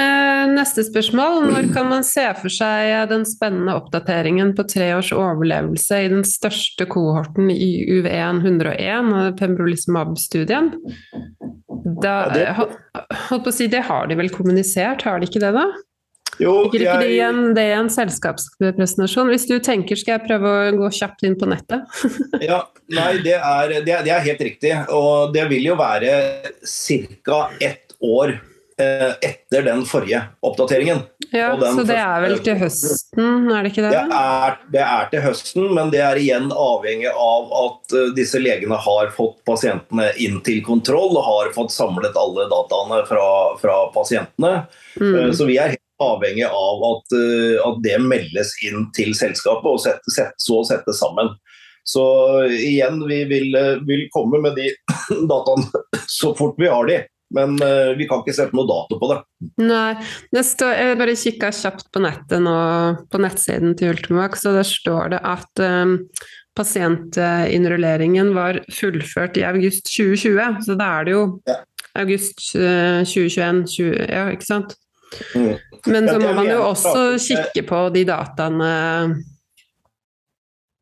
Eh, 0.00 0.44
neste 0.54 0.84
spørsmål. 0.86 1.42
Når 1.50 1.68
kan 1.74 1.88
man 1.90 2.06
se 2.06 2.24
for 2.38 2.52
seg 2.52 3.10
den 3.10 3.26
spennende 3.28 3.74
oppdateringen 3.76 4.54
på 4.56 4.64
tre 4.70 4.92
års 4.96 5.10
overlevelse 5.12 5.98
i 6.06 6.08
den 6.12 6.24
største 6.28 6.86
kohorten 6.88 7.50
i 7.52 7.84
UV1 7.90 8.40
101, 8.46 9.12
pembrolizumab-studien? 9.40 10.72
Da, 12.00 12.16
holdt 13.28 13.44
på 13.44 13.52
å 13.52 13.54
si, 13.54 13.68
Det 13.68 13.84
har 13.88 14.08
de 14.08 14.16
vel 14.16 14.32
kommunisert, 14.32 15.04
har 15.04 15.20
de 15.20 15.28
ikke 15.28 15.42
det, 15.42 15.52
da? 15.58 15.68
Jo, 16.40 16.54
jeg... 16.72 16.80
ikke 16.80 17.00
det, 17.02 17.14
en, 17.26 17.40
det 17.56 17.66
er 17.68 17.82
en 17.82 17.90
selskapspresentasjon? 17.92 19.28
Hvis 19.34 19.44
du 19.50 19.58
tenker, 19.60 19.98
skal 20.00 20.16
jeg 20.16 20.28
prøve 20.30 20.52
å 20.54 20.76
gå 20.78 20.92
kjapt 20.96 21.26
inn 21.28 21.36
på 21.36 21.48
nettet? 21.50 21.84
ja, 22.48 22.62
nei, 22.88 23.10
det 23.26 23.36
er, 23.36 23.74
det 23.84 23.98
er, 23.98 24.06
det 24.06 24.14
er 24.16 24.24
helt 24.30 24.46
riktig. 24.48 24.72
Og 24.96 25.34
det 25.36 25.44
vil 25.52 25.68
jo 25.72 25.76
være 25.80 26.14
ca. 26.64 27.42
ett 27.60 27.98
år 28.00 28.38
Eh, 28.38 28.49
etter 28.80 29.64
den 29.66 29.84
forrige 29.88 30.22
oppdateringen. 30.46 31.04
Ja, 31.30 31.54
Så 31.60 31.84
det 31.86 31.94
er 31.94 32.22
vel 32.24 32.40
til 32.42 32.56
høsten, 32.58 33.50
er 33.52 33.62
det 33.62 33.70
ikke 33.70 33.84
det? 33.84 33.90
Det 33.94 34.18
er, 34.18 34.56
det 34.72 34.80
er, 34.82 35.10
til 35.12 35.22
høsten, 35.22 35.66
men 35.76 35.92
det 35.92 36.00
er 36.02 36.18
igjen 36.18 36.48
avhengig 36.50 37.12
av 37.12 37.52
at 37.60 37.94
uh, 37.94 38.08
disse 38.16 38.40
legene 38.42 38.78
har 38.82 39.12
fått 39.14 39.38
pasientene 39.46 40.08
inn 40.18 40.40
til 40.46 40.58
kontroll 40.66 41.14
og 41.14 41.28
har 41.28 41.52
fått 41.54 41.74
samlet 41.74 42.18
alle 42.18 42.48
dataene 42.50 43.04
fra, 43.06 43.28
fra 43.62 43.76
pasientene. 43.94 44.64
Mm. 44.98 45.14
Uh, 45.14 45.30
så 45.36 45.46
vi 45.46 45.60
er 45.62 45.76
helt 45.76 46.02
avhengig 46.02 46.48
av 46.48 46.82
at, 46.88 47.14
at, 47.68 47.78
det 47.84 47.98
meldes 48.02 48.54
inn 48.66 48.88
til 48.96 49.12
selskapet, 49.14 49.68
og 49.68 49.82
sette, 49.84 50.10
sette, 50.10 50.34
så 50.40 50.62
settes 50.66 50.98
sammen. 50.98 51.30
Så 51.86 52.02
igjen, 52.56 53.02
vi 53.08 53.22
vil, 53.28 53.54
vil 53.86 54.06
komme 54.14 54.40
med 54.42 54.56
de 54.58 54.70
dataene 55.30 55.84
så 56.10 56.32
fort 56.38 56.58
vi 56.58 56.72
har 56.72 56.88
de. 56.90 57.02
Men 57.34 57.54
uh, 57.62 57.92
vi 57.98 58.08
kan 58.10 58.24
ikke 58.24 58.34
sette 58.34 58.56
noe 58.56 58.66
dato 58.68 58.98
på 58.98 59.10
det. 59.12 59.20
Nei. 59.62 59.94
Det 60.34 60.42
står, 60.46 60.74
jeg 60.74 60.98
bare 61.00 61.16
kikka 61.18 61.52
kjapt 61.54 61.88
på 61.94 62.02
nettet 62.02 62.42
nå, 62.42 62.58
på 63.10 63.22
nettsiden 63.22 63.76
til 63.78 63.94
Ultimax, 63.94 64.44
og 64.50 64.58
der 64.58 64.66
står 64.66 65.14
det 65.14 65.22
at 65.30 65.62
um, 65.62 65.96
pasientinnrulleringen 66.58 68.34
var 68.34 68.60
fullført 68.74 69.38
i 69.38 69.46
august 69.46 69.86
2020. 69.92 70.62
Så 70.66 70.78
da 70.80 70.92
er 70.98 71.08
det 71.08 71.16
jo 71.16 71.24
ja. 71.48 71.58
august 72.02 72.42
uh, 72.58 73.02
2021, 73.06 73.64
20, 73.76 74.06
ja, 74.10 74.26
ikke 74.34 74.48
sant? 74.50 74.74
Mm. 75.34 75.54
Men 75.90 76.06
så 76.06 76.18
må 76.22 76.32
man 76.36 76.46
jo 76.50 76.62
også 76.68 77.04
kikke 77.22 77.64
på 77.66 77.84
de 77.94 78.04
dataene 78.06 78.74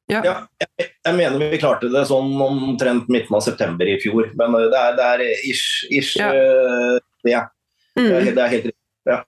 ja. 0.08 0.22
ja 0.24 0.34
jeg, 0.62 0.88
jeg, 1.04 1.14
mener 1.16 1.52
vi 1.52 1.60
klarte 1.60 1.90
det 1.92 2.04
sånn 2.08 2.32
omtrent 2.40 3.10
midten 3.12 3.36
av 3.36 3.44
september 3.44 3.88
i 3.88 3.98
fjor. 4.02 4.30
Men 4.40 4.56
eh, 4.56 4.66
det 4.72 4.80
er, 4.80 4.98
det 4.98 5.06
er 5.12 5.24
ish, 5.50 5.86
ish 5.92 6.16
ja. 6.20 6.32
Uh, 6.32 6.98
det. 7.26 7.38
Mm. 7.98 8.02
Det, 8.02 8.18
er, 8.18 8.28
det 8.32 8.44
er 8.44 8.52
helt 8.56 8.68
riktig. 8.70 8.84
Ja. 9.08 9.22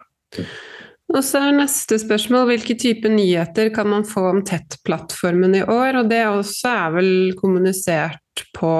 Og 1.10 1.24
så 1.26 1.40
er 1.42 1.56
neste 1.56 1.98
spørsmål 1.98 2.46
hvilke 2.52 2.76
type 2.78 3.10
nyheter 3.10 3.72
kan 3.74 3.88
man 3.90 4.04
få 4.06 4.28
om 4.30 4.44
Tett-plattformen 4.46 5.56
i 5.58 5.64
år? 5.64 6.02
Og 6.02 6.10
det 6.10 6.22
også 6.28 6.70
er 6.70 6.92
vel 6.94 7.10
kommunisert 7.40 8.44
på 8.56 8.70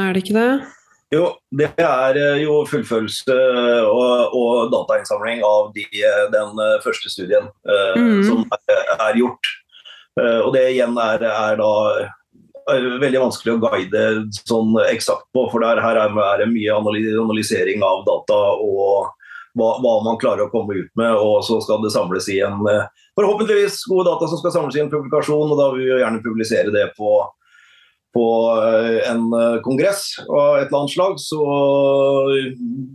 Er 0.00 0.14
det 0.14 0.24
ikke 0.24 0.38
det? 0.38 0.48
Jo, 1.14 1.28
det 1.54 1.70
er 1.80 2.18
eh, 2.18 2.42
jo 2.42 2.62
fullførelse 2.68 3.36
og, 3.86 4.34
og 4.34 4.72
datainnsamling 4.72 5.44
av 5.46 5.70
de, 5.76 5.86
den 6.32 6.60
første 6.84 7.12
studien 7.12 7.48
uh, 7.68 7.94
mm. 7.98 8.22
som 8.26 8.44
er, 8.56 8.82
er 8.96 9.20
gjort. 9.20 9.50
Uh, 10.18 10.40
og 10.46 10.52
det 10.56 10.64
igjen 10.72 10.98
er, 11.00 11.26
er 11.28 11.58
da 11.60 11.72
er 12.72 12.86
veldig 13.02 13.26
vanskelig 13.26 13.54
å 13.54 13.60
guide 13.60 14.04
sånn 14.38 14.72
eksakt 14.86 15.26
på, 15.36 15.44
for 15.52 15.60
der, 15.60 15.82
her 15.84 16.00
er 16.00 16.40
det 16.40 16.48
mye 16.48 16.78
analysering 16.78 17.84
av 17.84 18.06
data 18.08 18.38
og 18.56 19.10
hva, 19.54 19.74
hva, 19.84 19.98
man 20.06 20.16
klarer 20.18 20.46
å 20.46 20.50
komme 20.50 20.74
ut 20.80 20.90
med. 20.98 21.12
Og 21.20 21.44
så 21.46 21.60
skal 21.62 21.82
det 21.84 21.92
samles 21.94 22.26
i 22.32 22.40
en 22.42 22.64
forhåpentligvis 23.14 23.84
gode 23.90 24.08
data 24.08 24.30
som 24.30 24.40
skal 24.40 24.54
samles 24.56 24.78
i 24.78 24.82
en 24.82 24.90
publikasjon. 24.90 25.52
og 25.52 25.60
Da 25.60 25.68
vil 25.74 25.84
vi 25.84 25.90
jo 25.92 26.00
gjerne 26.00 26.24
publisere 26.24 26.72
det 26.74 26.88
på, 26.96 27.12
på 28.14 28.26
en 29.10 29.26
kongress 29.66 30.04
av 30.28 30.60
et 30.60 30.68
eller 30.68 30.78
annet 30.78 30.94
slag. 30.94 31.18
Så 31.20 31.40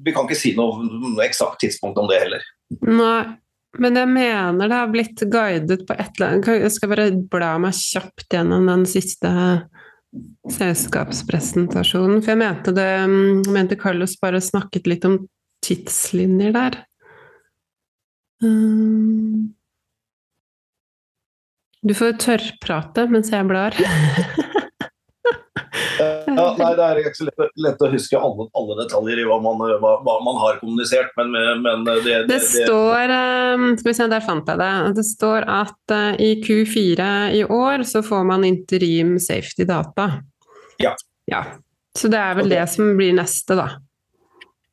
vi 0.05 0.15
kan 0.15 0.25
ikke 0.25 0.39
si 0.39 0.53
noe 0.57 1.19
eksakt 1.25 1.59
tidspunkt 1.65 1.99
om 1.99 2.07
det 2.11 2.21
heller. 2.23 2.49
Nei. 2.87 3.37
Men 3.77 3.99
jeg 3.99 4.09
mener 4.09 4.65
det 4.65 4.77
har 4.79 4.89
blitt 4.89 5.21
guidet 5.29 5.83
på 5.85 5.93
et 5.93 6.15
eller 6.17 6.31
annet 6.31 6.63
Jeg 6.63 6.71
skal 6.73 6.89
bare 6.89 7.11
bla 7.29 7.51
meg 7.61 7.77
kjapt 7.77 8.33
gjennom 8.33 8.65
den 8.65 8.85
siste 8.89 9.29
selskapspresentasjonen. 10.49 12.23
For 12.23 12.33
jeg 12.33 12.41
mente 12.41 12.73
det 12.73 12.87
jeg 12.87 13.53
mente 13.53 13.77
Carlos 13.79 14.17
bare 14.21 14.41
snakket 14.41 14.89
litt 14.89 15.05
om 15.05 15.21
tidslinjer 15.65 16.55
der. 16.55 16.79
Um, 18.41 19.53
du 21.85 21.93
får 21.95 22.17
tørrprate 22.23 23.05
mens 23.11 23.29
jeg 23.35 23.47
blar. 23.47 23.75
Ja, 26.39 26.47
nei, 26.57 26.69
Det 26.77 26.85
er 26.85 26.99
ikke 27.01 27.17
så 27.17 27.27
lett, 27.27 27.51
lett 27.65 27.83
å 27.83 27.89
huske 27.91 28.19
alle, 28.19 28.47
alle, 28.57 28.77
detaljer 28.79 29.21
i 29.21 29.25
hva 29.27 29.37
man, 29.43 29.59
hva, 29.83 29.91
hva 30.05 30.15
man 30.25 30.39
har 30.41 30.59
kommunisert, 30.61 31.11
men, 31.19 31.35
men 31.65 31.83
det, 31.87 31.97
det, 32.05 32.15
det, 32.31 32.39
står 32.45 33.13
ehm, 33.15 33.67
Skal 33.79 33.91
vi 33.91 33.95
se, 33.97 34.07
der 34.13 34.25
fant 34.25 34.49
jeg 34.49 34.61
det. 34.61 34.71
Det 34.97 35.05
står 35.07 35.47
at 35.59 35.93
uh, 35.95 36.13
i 36.15 36.31
Q4 36.45 37.11
i 37.37 37.43
år 37.43 37.85
så 37.89 38.03
får 38.05 38.25
man 38.31 38.47
interim 38.47 39.17
safety 39.21 39.67
data. 39.69 40.09
Ja. 40.79 40.95
ja. 41.29 41.43
Så 41.97 42.11
det 42.11 42.19
er 42.21 42.39
vel 42.39 42.47
okay. 42.47 42.55
det 42.57 42.65
som 42.73 42.95
blir 42.97 43.15
neste, 43.17 43.59
da. 43.59 43.69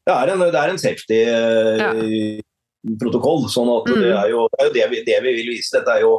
Det 0.07 0.14
er 0.14 0.33
en, 0.33 0.46
det 0.46 0.61
er 0.62 0.72
en 0.72 0.81
safety 0.81 1.20
uh, 1.26 1.76
ja. 1.83 1.92
protokoll, 3.02 3.48
sånn 3.50 3.72
at 3.74 3.90
mm. 3.90 4.02
det 4.05 4.11
er 4.14 4.35
jo 4.35 4.48
det, 4.52 4.59
er 4.61 4.68
jo 4.68 4.74
det, 4.79 4.90
vi, 4.92 5.05
det 5.09 5.22
vi 5.24 5.38
vil 5.40 5.55
vise. 5.57 5.74
Dette 5.79 5.98
er 5.98 6.07
jo 6.07 6.18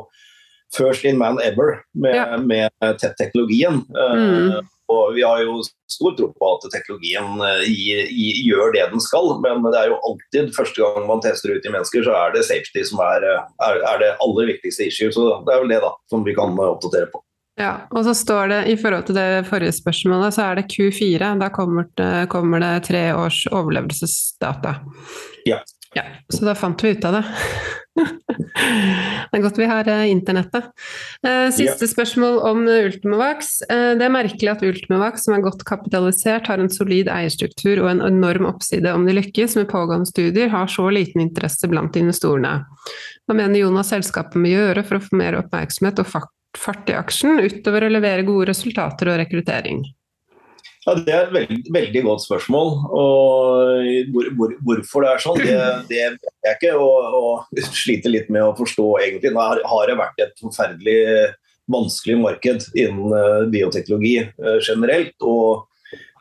first 0.76 1.06
in 1.06 1.18
man 1.18 1.40
ever 1.40 1.82
med, 1.94 2.16
ja. 2.16 2.38
med 2.38 2.70
tett-teknologien. 2.82 3.74
Eh, 3.74 4.14
mm. 4.14 4.68
Og 4.88 5.18
vi 5.18 5.24
har 5.26 5.42
jo 5.44 5.60
stor 5.92 6.16
tro 6.16 6.30
på 6.32 6.50
at 6.56 6.68
teknologien 6.72 7.42
uh, 7.44 7.64
gjør 7.68 8.74
det 8.76 8.86
den 8.94 9.04
skal, 9.04 9.34
men 9.44 9.66
det 9.68 9.80
er 9.82 9.92
jo 9.92 10.00
alltid 10.08 10.54
første 10.56 10.84
gang 10.84 11.08
man 11.10 11.24
tester 11.24 11.52
ut 11.52 11.68
i 11.68 11.74
mennesker, 11.74 12.06
så 12.08 12.16
er 12.16 12.36
det 12.36 12.46
safety 12.48 12.84
som 12.88 13.02
er, 13.04 13.26
eh, 13.28 13.46
er, 13.68 13.80
er 13.92 14.04
det 14.04 14.12
aller 14.24 14.52
viktigste 14.54 14.88
issue. 14.88 15.12
Så 15.12 15.30
det 15.48 15.56
er 15.56 15.64
vel 15.64 15.74
det 15.76 15.82
da, 15.84 15.92
som 16.12 16.24
vi 16.28 16.36
kan 16.38 16.56
oppdatere 16.56 17.12
på. 17.12 17.24
Ja, 17.58 17.88
og 17.90 18.04
så 18.06 18.14
står 18.14 18.52
det 18.52 18.60
i 18.70 18.76
forhold 18.78 19.08
til 19.08 19.18
det 19.18 19.48
forrige 19.50 19.74
spørsmålet, 19.74 20.36
så 20.36 20.44
er 20.46 20.60
det 20.60 20.68
Q4. 20.70 21.32
Da 21.42 21.50
kommer 21.54 21.88
det, 21.98 22.28
kommer 22.30 22.62
det 22.62 22.74
tre 22.86 23.08
års 23.18 23.42
overlevelsesdata. 23.50 24.76
Ja. 25.50 25.64
Ja, 25.96 26.04
så 26.34 26.46
da 26.46 26.56
fant 26.58 26.84
vi 26.84 26.96
ut 26.96 27.06
av 27.08 27.20
det. 27.20 27.24
det 29.32 29.38
er 29.38 29.44
godt 29.44 29.58
vi 29.60 29.68
har 29.70 29.88
eh, 29.90 30.06
internettet. 30.12 30.70
Eh, 31.26 31.48
siste 31.56 31.88
spørsmål 31.90 32.40
om 32.50 32.64
Ultimovax. 32.70 33.54
Eh, 33.72 33.92
det 34.00 34.06
er 34.06 34.14
merkelig 34.14 34.52
at 34.54 34.64
Ultimovax, 34.68 35.26
som 35.26 35.38
er 35.38 35.46
godt 35.46 35.64
kapitalisert, 35.68 36.50
har 36.52 36.62
en 36.62 36.72
solid 36.74 37.10
eierstruktur 37.12 37.84
og 37.84 37.92
en 37.92 38.04
enorm 38.10 38.50
oppside 38.52 38.94
om 38.94 39.08
de 39.08 39.18
lykkes 39.18 39.58
med 39.60 39.70
pågående 39.72 40.10
studier, 40.10 40.52
har 40.54 40.70
så 40.72 40.90
liten 40.94 41.24
interesse 41.24 41.70
blant 41.72 41.98
investorene. 42.00 42.60
Hva 43.28 43.38
mener 43.38 43.64
Jonas 43.64 43.92
selskapet 43.94 44.40
må 44.40 44.54
gjøre 44.54 44.86
for 44.88 45.00
å 45.00 45.04
få 45.04 45.20
mer 45.20 45.40
oppmerksomhet 45.42 46.04
og 46.04 46.12
fart 46.58 46.92
i 46.92 46.98
aksjen, 46.98 47.42
utover 47.44 47.88
å 47.88 47.94
levere 47.94 48.28
gode 48.28 48.52
resultater 48.52 49.12
og 49.12 49.22
rekruttering? 49.24 49.84
Ja, 50.88 50.94
Det 50.96 51.12
er 51.12 51.26
et 51.26 51.34
veldig, 51.36 51.58
veldig 51.76 52.04
godt 52.06 52.24
spørsmål. 52.24 52.70
og 52.96 53.82
hvor, 54.14 54.30
hvor, 54.38 54.54
Hvorfor 54.64 55.04
det 55.04 55.10
er 55.12 55.24
sånn, 55.24 55.42
det, 55.44 55.58
det 55.90 56.04
vet 56.16 56.46
jeg 56.48 56.56
ikke. 56.56 56.76
Og, 56.80 57.18
og, 57.20 57.66
sliter 57.76 58.14
litt 58.14 58.30
med 58.32 58.46
å 58.46 58.56
forstå 58.56 58.88
egentlig. 59.04 59.34
Nå 59.36 59.44
har 59.44 59.92
det 59.92 60.00
vært 60.00 60.24
et 60.24 60.40
forferdelig 60.40 61.00
vanskelig 61.68 62.16
marked 62.22 62.70
innen 62.80 63.12
eh, 63.12 63.50
bioteknologi 63.52 64.22
eh, 64.24 64.60
generelt. 64.64 65.18
og 65.20 65.68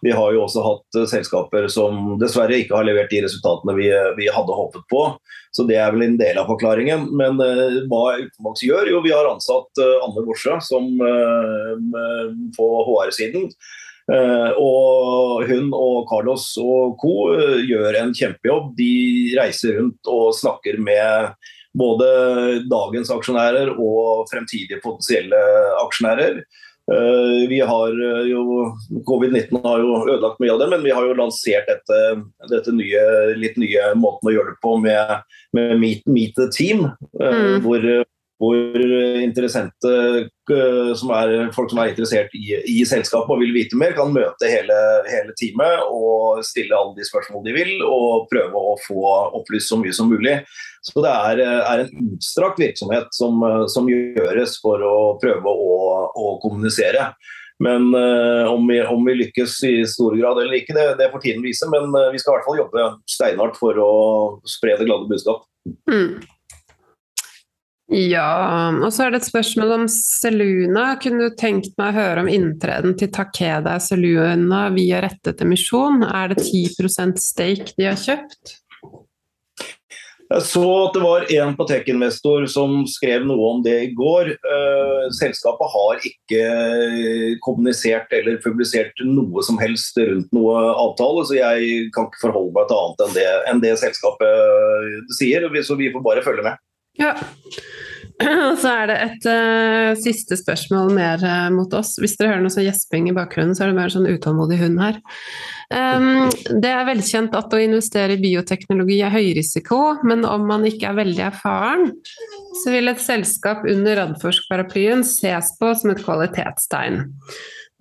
vi 0.04 0.12
har 0.12 0.34
jo 0.34 0.42
også 0.44 0.62
hatt 0.62 0.98
eh, 0.98 1.06
selskaper 1.10 1.68
som 1.72 2.16
dessverre 2.20 2.58
ikke 2.60 2.76
har 2.76 2.86
levert 2.86 3.10
de 3.10 3.22
resultatene 3.24 3.76
vi, 3.78 3.88
vi 4.18 4.28
hadde 4.32 4.58
håpet 4.58 4.84
på. 4.90 5.06
Så 5.56 5.64
det 5.68 5.78
er 5.80 5.94
vel 5.94 6.04
en 6.04 6.18
del 6.20 6.36
av 6.36 6.50
forklaringen. 6.50 7.06
Men 7.16 7.38
uh, 7.40 7.78
hva 7.88 8.18
utenbaks 8.20 8.60
gjør? 8.66 8.90
Jo, 8.92 9.00
vi 9.00 9.14
har 9.14 9.24
ansatt 9.30 9.80
uh, 9.80 10.02
Anne 10.04 10.24
Borse 10.26 10.58
som, 10.66 10.90
uh, 11.00 12.34
på 12.58 12.66
HR-siden. 12.90 13.48
Eh, 14.06 14.50
og 14.62 15.42
hun 15.48 15.72
og 15.74 16.04
Carlos 16.10 16.46
og 16.62 16.94
co. 17.02 17.14
Eh, 17.34 17.64
gjør 17.66 17.98
en 18.02 18.14
kjempejobb. 18.14 18.74
De 18.78 18.92
reiser 19.38 19.80
rundt 19.80 20.12
og 20.12 20.34
snakker 20.36 20.78
med 20.78 21.34
både 21.76 22.06
dagens 22.70 23.10
aksjonærer 23.12 23.74
og 23.74 24.28
fremtidige 24.30 24.80
potensielle 24.84 25.42
aksjonærer. 25.82 26.40
Eh, 26.86 27.42
vi 27.50 27.58
har 27.66 27.98
jo, 28.30 28.70
Covid-19 29.08 29.58
har 29.64 29.82
jo 29.82 29.98
ødelagt 30.06 30.38
mye 30.40 30.54
av 30.54 30.62
det, 30.62 30.70
men 30.70 30.86
vi 30.86 30.94
har 30.94 31.02
jo 31.02 31.18
lansert 31.18 31.66
dette, 31.66 32.02
dette 32.52 32.74
nye, 32.78 33.06
litt 33.34 33.58
nye 33.58 33.90
måten 33.98 34.30
å 34.30 34.36
gjøre 34.36 34.54
det 34.54 34.60
på 34.62 34.76
med, 34.86 35.16
med 35.56 35.74
Meet, 35.82 36.06
meet 36.06 36.38
the 36.38 36.46
Team. 36.54 36.86
Mm. 37.18 37.58
Hvor 37.66 37.82
hvor 38.36 38.76
interessente 39.22 39.92
eh, 40.52 40.90
som 40.98 41.12
er, 41.16 41.30
folk 41.56 41.70
som 41.72 41.80
er 41.80 41.92
interessert 41.92 42.34
i, 42.36 42.50
i, 42.68 42.82
selskapet 42.88 43.32
og 43.32 43.40
vil 43.40 43.54
vite 43.54 43.78
mer, 43.80 43.94
kan 43.96 44.12
møte 44.12 44.50
hele, 44.50 44.76
hele, 45.08 45.32
teamet 45.40 45.86
og 45.88 46.42
stille 46.44 46.76
alle 46.76 46.92
de 46.98 47.06
spørsmål 47.08 47.46
de 47.46 47.54
vil, 47.56 47.72
og 47.86 48.28
prøve 48.32 48.60
å 48.60 48.76
få 48.84 49.00
opplyst 49.40 49.72
så 49.72 49.80
mye 49.80 49.94
som 49.96 50.12
mulig. 50.12 50.36
Så 50.84 51.00
det 51.02 51.14
er, 51.14 51.42
er 51.56 51.86
en 51.86 52.12
utstrakt 52.12 52.60
virksomhet 52.60 53.08
som, 53.16 53.40
som, 53.72 53.88
gjøres 53.90 54.60
for 54.62 54.84
å 54.84 54.94
prøve 55.22 55.50
å, 55.50 55.80
å 56.12 56.36
kommunisere. 56.44 57.10
Men 57.62 57.88
uh, 57.94 58.52
om, 58.52 58.66
vi, 58.68 58.82
om, 58.84 59.00
vi, 59.08 59.14
lykkes 59.22 59.56
i 59.64 59.74
stor 59.88 60.12
grad 60.18 60.42
eller 60.42 60.58
ikke, 60.58 60.76
det, 60.76 60.90
det 61.00 61.08
får 61.12 61.22
tiden 61.24 61.44
vise. 61.44 61.68
Men 61.72 61.88
uh, 61.96 62.10
vi 62.12 62.20
skal 62.20 62.34
i 62.34 62.36
hvert 62.36 62.48
fall 62.50 62.60
jobbe 62.60 62.88
steinhardt 63.08 63.56
for 63.56 63.80
å 63.80 63.92
spre 64.44 64.76
det 64.76 64.84
glade 64.84 65.08
budskap. 65.08 65.46
Mm. 65.88 66.20
Ja, 67.86 68.72
og 68.82 68.88
så 68.90 69.04
er 69.04 69.12
det 69.14 69.20
et 69.20 69.28
spørsmål 69.28 69.72
om 69.76 69.84
Seluna. 69.90 70.88
Kunne 70.98 71.28
du 71.28 71.36
tenkt 71.38 71.76
meg 71.78 71.92
å 71.92 72.00
høre 72.00 72.24
om 72.24 72.30
inntreden 72.30 72.96
til 72.98 73.12
Takeda 73.14 73.76
Seluna 73.82 74.66
via 74.74 75.04
rettet 75.04 75.44
emisjon? 75.44 76.02
Er 76.02 76.34
det 76.34 76.42
10% 76.42 77.22
stake 77.22 77.76
de 77.78 77.86
har 77.86 78.00
kjøpt? 78.00 78.56
Jeg 80.26 80.42
så 80.42 80.64
at 80.80 80.96
det 80.96 81.02
var 81.04 81.28
en 81.30 81.54
Patek-investor 81.54 82.48
som 82.50 82.80
skrev 82.90 83.22
noe 83.28 83.52
om 83.52 83.60
det 83.62 83.76
i 83.84 83.92
går. 83.94 84.32
Eh, 84.34 85.04
selskapet 85.14 85.70
har 85.70 86.02
ikke 86.10 86.42
kommunisert 87.46 88.10
eller 88.10 88.40
publisert 88.42 88.98
noe 89.06 89.46
som 89.46 89.62
helst 89.62 89.94
rundt 90.02 90.34
noe 90.34 90.58
avtale, 90.72 91.22
så 91.28 91.38
jeg 91.38 91.86
kan 91.94 92.10
ikke 92.10 92.24
forholde 92.24 92.56
meg 92.58 92.66
til 92.66 92.82
annet 92.82 93.06
enn 93.06 93.18
det, 93.20 93.28
enn 93.52 93.62
det 93.62 93.76
selskapet 93.78 95.14
sier. 95.14 95.46
Så 95.62 95.78
vi 95.78 95.92
får 95.94 96.02
bare 96.02 96.26
følge 96.26 96.50
med. 96.50 96.65
Ja. 97.00 97.14
Og 98.50 98.56
så 98.62 98.70
er 98.72 98.86
det 98.88 98.96
et 99.04 99.26
uh, 99.28 99.90
siste 100.00 100.38
spørsmål 100.40 100.94
mer 100.96 101.20
uh, 101.20 101.48
mot 101.52 101.72
oss. 101.76 101.96
Hvis 102.00 102.16
dere 102.16 102.32
hører 102.32 102.46
noe 102.46 102.54
sånn 102.54 102.64
gjesping 102.64 103.10
i 103.10 103.16
bakgrunnen, 103.16 103.52
så 103.56 103.66
er 103.66 103.72
det 103.72 103.78
mer 103.78 103.92
sånn 103.92 104.08
utålmodig 104.08 104.56
hund 104.62 104.80
her. 104.80 105.00
Um, 105.68 106.30
det 106.62 106.70
er 106.70 106.88
velkjent 106.88 107.36
at 107.36 107.52
å 107.52 107.60
investere 107.60 108.16
i 108.16 108.22
bioteknologi 108.22 109.02
er 109.04 109.12
høyrisiko, 109.12 109.80
men 110.08 110.24
om 110.28 110.46
man 110.48 110.64
ikke 110.68 110.88
er 110.88 111.00
veldig 111.02 111.26
erfaren, 111.26 111.90
så 112.62 112.72
vil 112.72 112.88
et 112.88 113.02
selskap 113.04 113.66
under 113.68 114.00
Radforsk-paraplyen 114.00 115.04
ses 115.04 115.52
på 115.60 115.74
som 115.76 115.92
et 115.92 116.00
kvalitetstegn. 116.06 117.02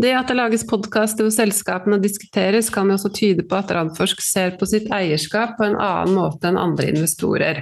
Det 0.02 0.12
at 0.12 0.28
det 0.28 0.36
lages 0.36 0.66
podkaster 0.68 1.24
hvor 1.24 1.32
selskapene 1.32 2.02
diskuteres, 2.04 2.68
kan 2.74 2.90
jo 2.92 2.98
også 2.98 3.14
tyde 3.16 3.46
på 3.48 3.56
at 3.56 3.72
Radforsk 3.72 4.20
ser 4.24 4.58
på 4.60 4.68
sitt 4.68 4.90
eierskap 4.92 5.56
på 5.56 5.70
en 5.70 5.78
annen 5.80 6.18
måte 6.18 6.50
enn 6.50 6.60
andre 6.60 6.90
investorer. 6.92 7.62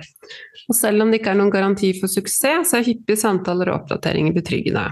Og 0.66 0.78
selv 0.78 1.04
om 1.04 1.12
det 1.12 1.22
ikke 1.22 1.36
er 1.36 1.40
noen 1.40 1.54
garanti 1.54 1.92
for 2.00 2.10
suksess, 2.10 2.72
så 2.72 2.80
er 2.80 2.88
hyppige 2.88 3.22
samtaler 3.22 3.70
og 3.70 3.84
oppdateringer 3.84 4.34
betryggende. 4.34 4.90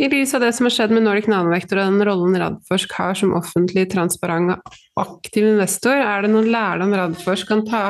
I 0.00 0.08
lys 0.08 0.32
av 0.36 0.44
det 0.44 0.52
som 0.56 0.68
har 0.68 0.72
skjedd 0.72 0.92
med 0.96 1.04
Nordic 1.04 1.26
Nanovektor 1.28 1.80
og 1.80 1.90
den 1.94 2.04
rollen 2.08 2.36
Radforsk 2.40 2.92
har 2.96 3.16
som 3.16 3.34
offentlig, 3.36 3.86
transparent 3.92 4.54
og 4.56 4.78
aktiv 5.00 5.48
investor, 5.48 5.96
er 5.96 6.24
det 6.24 6.32
noen 6.32 6.52
lærdom 6.52 6.96
Radforsk 6.96 7.52
kan 7.52 7.64
ta 7.68 7.84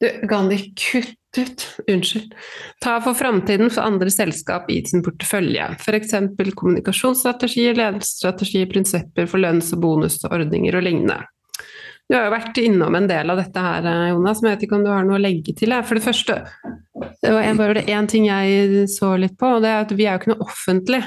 Du, 0.00 0.06
Gandhi, 0.28 0.70
kutt 0.72 1.16
Tut, 1.34 1.66
unnskyld. 1.86 2.32
Ta 2.82 2.96
for 3.00 3.14
framtiden 3.14 3.70
for 3.70 3.86
andre 3.86 4.10
selskap 4.10 4.70
i 4.70 4.80
sin 4.86 5.04
portefølje, 5.06 5.68
f.eks. 5.78 6.16
kommunikasjonsstrategier, 6.58 7.76
ledelsesstrategier, 7.78 8.66
prinsipper 8.70 9.28
for 9.30 9.42
lønns- 9.42 9.70
og 9.76 9.84
bonusordninger 9.84 10.74
og 10.80 10.82
lignende. 10.88 11.20
Du 12.10 12.16
har 12.16 12.26
jo 12.26 12.34
vært 12.34 12.58
innom 12.58 12.96
en 12.98 13.06
del 13.06 13.30
av 13.30 13.38
dette 13.38 13.62
her, 13.62 13.86
Jonas, 14.10 14.40
men 14.42 14.50
jeg 14.50 14.56
vet 14.56 14.66
ikke 14.66 14.78
om 14.80 14.82
du 14.82 14.90
har 14.90 15.06
noe 15.06 15.20
å 15.20 15.22
legge 15.22 15.54
til? 15.54 15.76
For 15.86 15.94
det 15.94 16.02
første, 16.02 16.40
det 17.22 17.34
var 17.36 17.60
bare 17.60 17.86
én 17.86 18.10
ting 18.10 18.26
jeg 18.26 18.88
så 18.90 19.12
litt 19.14 19.38
på, 19.38 19.52
og 19.54 19.62
det 19.62 19.70
er 19.70 19.84
at 19.84 19.94
vi 19.94 20.08
er 20.08 20.16
jo 20.16 20.22
ikke 20.24 20.32
noe 20.32 20.48
offentlig. 20.48 21.04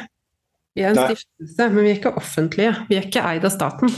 Vi 0.73 0.85
er 0.85 0.93
en 0.93 1.01
stiftelse, 1.11 1.67
men 1.67 1.83
vi 1.83 1.91
er 1.91 1.99
ikke 1.99 2.15
offentlige. 2.23 2.77
Vi 2.87 2.95
er 2.95 3.09
ikke 3.09 3.25
eid 3.33 3.43
av 3.43 3.51
staten. 3.51 3.91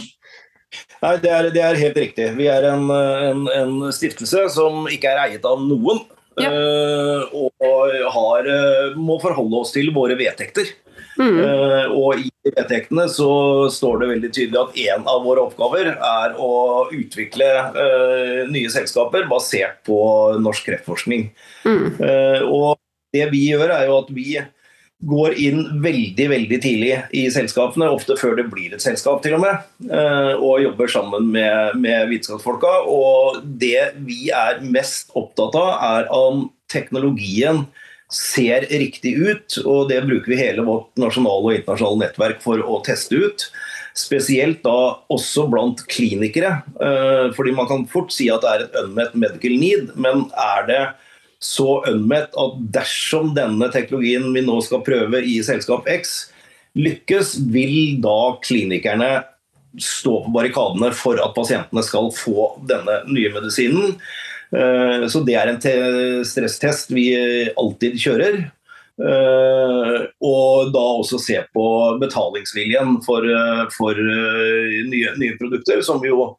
Nei, 1.05 1.13
det 1.21 1.29
er, 1.31 1.51
det 1.53 1.61
er, 1.61 1.77
helt 1.79 2.01
riktig. 2.01 2.25
Vi 2.35 2.49
er 2.51 2.65
en, 2.71 2.89
en, 2.89 3.45
en, 3.53 3.77
stiftelse 3.95 4.47
som 4.57 4.89
ikke 4.91 5.13
er 5.13 5.21
eiet 5.27 5.45
av 5.47 5.61
noen. 5.61 6.01
Ja. 6.41 6.51
Uh, 6.51 7.47
og 7.47 7.93
har, 8.15 8.47
uh, 8.49 8.97
må 8.99 9.19
forholde 9.23 9.61
oss 9.61 9.73
til 9.75 9.91
våre 9.95 10.17
vedtekter. 10.19 10.71
Mm. 11.15 11.37
Uh, 11.39 11.85
og 11.95 12.25
i 12.25 12.29
vedtektene 12.49 13.05
så 13.11 13.29
står 13.71 14.01
det 14.01 14.09
veldig 14.09 14.31
tydelig 14.35 14.61
at 14.61 14.79
en 14.95 15.05
av 15.11 15.23
våre 15.23 15.45
oppgaver 15.47 15.93
er 15.95 16.35
å 16.35 16.51
utvikle 16.93 17.47
nye 18.51 18.71
selskaper 18.73 19.29
basert 19.31 19.79
på 19.87 19.99
norsk 20.43 20.67
kreftforskning. 20.67 21.29
Mm. 21.65 21.87
og 22.51 22.75
det 23.15 23.29
vi 23.31 23.47
gjør, 23.47 23.71
er 23.71 23.87
jo 23.87 23.95
at 24.03 24.11
vi 24.13 24.27
går 25.05 25.37
inn 25.41 25.61
veldig 25.83 26.27
veldig 26.31 26.59
tidlig 26.63 26.93
i 27.13 27.25
selskapene, 27.33 27.91
ofte 27.93 28.17
før 28.19 28.37
det 28.39 28.47
blir 28.51 28.73
et 28.73 28.83
selskap 28.83 29.21
til 29.23 29.37
og 29.37 29.43
med, 29.43 29.65
eh, 29.89 30.33
og 30.35 30.63
jobber 30.63 30.91
sammen 30.91 31.29
med, 31.35 31.77
med 31.81 32.09
vitenskapsfolka. 32.11 32.73
Og 32.89 33.41
det 33.61 33.91
vi 34.07 34.29
er 34.33 34.63
mest 34.65 35.13
opptatt 35.17 35.57
av, 35.59 35.71
er 35.91 36.09
om 36.15 36.47
teknologien 36.71 37.65
ser 38.11 38.67
riktig 38.69 39.15
ut, 39.17 39.57
og 39.65 39.89
det 39.89 40.03
bruker 40.05 40.31
vi 40.31 40.41
hele 40.41 40.65
vårt 40.65 40.91
nasjonale 41.01 41.49
og 41.49 41.55
internasjonale 41.59 42.05
nettverk 42.05 42.43
for 42.43 42.61
å 42.61 42.81
teste 42.85 43.17
ut. 43.17 43.47
Spesielt 43.95 44.61
da 44.65 44.77
også 45.13 45.45
blant 45.51 45.85
klinikere, 45.91 46.59
eh, 46.81 47.31
fordi 47.37 47.55
man 47.55 47.69
kan 47.69 47.85
fort 47.89 48.13
si 48.13 48.29
at 48.33 48.45
det 48.45 48.51
er 48.51 48.65
et 48.65 48.77
unmet 48.83 49.15
medical 49.15 49.57
need, 49.61 49.93
men 49.95 50.29
er 50.33 50.69
det 50.69 50.83
så 51.45 51.79
unmet 51.91 52.33
at 52.41 52.57
dersom 52.73 53.33
denne 53.37 53.69
teknologien 53.73 54.31
vi 54.33 54.43
nå 54.45 54.57
skal 54.65 54.83
prøve 54.85 55.21
i 55.21 55.37
selskap 55.45 55.87
X, 55.91 56.15
lykkes, 56.75 57.37
vil 57.53 58.01
da 58.03 58.35
klinikerne 58.43 59.11
stå 59.81 60.21
på 60.25 60.33
barrikadene 60.35 60.91
for 60.95 61.19
at 61.21 61.35
pasientene 61.35 61.83
skal 61.85 62.09
få 62.15 62.49
denne 62.67 63.01
nye 63.11 63.31
medisinen. 63.33 63.97
Eh, 64.55 65.05
så 65.11 65.21
det 65.27 65.35
er 65.39 65.51
en 65.51 65.61
stresstest 66.27 66.93
vi 66.95 67.09
alltid 67.55 67.99
kjører. 68.01 68.39
Eh, 68.95 69.97
og 70.23 70.71
da 70.71 70.83
også 71.01 71.19
se 71.19 71.41
på 71.53 71.67
betalingsviljen 71.99 73.01
for, 73.05 73.27
eh, 73.27 73.65
for 73.75 73.99
nye, 73.99 75.15
nye 75.19 75.37
produkter, 75.39 75.83
som 75.83 76.01
vi 76.01 76.13
jo 76.13 76.35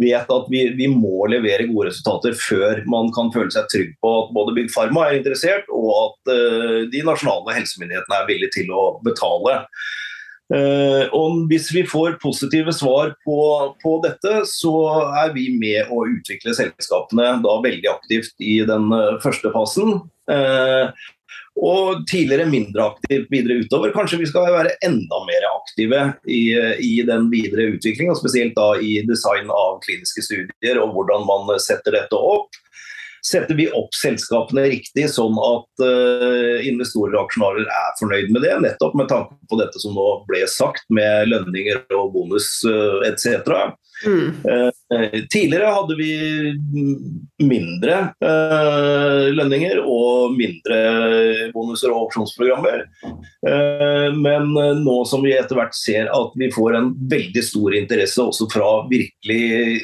vet 0.00 0.30
at 0.30 0.46
vi, 0.52 0.64
vi, 0.78 0.88
må 0.90 1.26
levere 1.30 1.68
gode 1.70 1.90
resultater 1.90 2.36
før 2.38 2.82
man 2.90 3.10
kan 3.14 3.32
føle 3.34 3.52
seg 3.54 3.68
trygg 3.72 3.92
på 4.02 4.14
at 4.22 4.32
både 4.36 4.54
Big 4.56 4.70
Pharma 4.74 5.08
er 5.08 5.18
interessert, 5.20 5.68
og 5.72 5.90
at 5.98 6.32
uh, 6.32 6.80
de 6.92 7.04
nasjonale 7.06 7.58
helsemyndighetene 7.58 8.20
er 8.20 8.30
villige 8.30 8.56
til 8.58 8.72
å 8.74 8.86
betale. 9.06 9.60
Uh, 10.52 11.08
og 11.16 11.46
Hvis 11.48 11.70
vi 11.72 11.86
får 11.88 12.18
positive 12.22 12.72
svar 12.76 13.14
på, 13.24 13.38
på, 13.80 13.94
dette, 14.04 14.42
så 14.50 14.74
er 15.24 15.32
vi 15.36 15.48
med 15.56 15.88
å 15.88 16.04
utvikle 16.10 16.56
selskapene 16.56 17.38
da 17.44 17.54
veldig 17.64 17.90
aktivt 17.94 18.34
i 18.44 18.58
den 18.68 18.90
uh, 18.92 19.16
første 19.24 19.52
fasen. 19.54 20.02
Uh, 20.28 20.92
og 21.54 22.02
tidligere 22.10 22.48
mindre 22.50 22.88
aktivt 22.90 23.30
videre 23.30 23.62
utover. 23.62 23.92
Kanskje 23.94 24.18
vi 24.20 24.26
skal 24.26 24.48
være 24.50 24.74
enda 24.86 25.20
mer 25.28 25.46
aktive 25.52 26.00
i, 26.26 26.42
i 26.82 26.94
den 27.06 27.28
videre 27.32 27.68
utviklingen, 27.76 28.16
spesielt 28.18 28.56
da 28.58 28.72
i 28.82 28.96
design 29.06 29.52
av 29.54 29.78
kliniske 29.86 30.24
studier 30.26 30.82
og 30.82 30.96
hvordan 30.96 31.26
man 31.28 31.54
setter 31.62 31.94
dette 31.94 32.18
opp. 32.18 32.50
Setter 33.24 33.56
vi 33.56 33.70
opp 33.72 33.94
selskapene 33.96 34.66
riktig, 34.68 35.06
sånn 35.08 35.38
at 35.40 35.84
uh, 35.84 36.60
investorer 36.68 37.16
og 37.16 37.22
aksjonærer 37.24 37.64
er 37.64 37.94
fornøyd 37.96 38.34
med 38.34 38.44
det, 38.44 38.52
nettopp 38.60 38.98
med 39.00 39.08
tanke 39.08 39.38
på 39.48 39.60
dette 39.62 39.80
som 39.80 39.96
nå 39.96 40.08
ble 40.28 40.42
sagt 40.50 40.84
med 40.92 41.30
lønninger 41.32 41.86
og 41.96 42.12
bonus 42.12 42.50
uh, 42.68 43.00
etc. 43.08 43.72
Mm. 44.04 44.42
Uh, 44.44 45.16
tidligere 45.32 45.72
hadde 45.72 45.96
vi 45.96 46.10
mindre 47.40 47.96
lønninger 49.34 49.80
og 49.80 50.34
mindre 50.36 50.76
bonuser 51.54 51.92
og 51.94 52.08
opsjonsprogrammer. 52.08 52.84
Men 54.14 54.52
nå 54.84 54.96
som 55.08 55.24
vi 55.24 55.34
etter 55.34 55.58
hvert 55.58 55.74
ser 55.76 56.10
at 56.12 56.36
vi 56.38 56.50
får 56.54 56.78
en 56.78 56.92
veldig 57.10 57.44
stor 57.44 57.76
interesse 57.76 58.22
også 58.22 58.48
fra 58.52 58.68
virkelig 58.90 59.82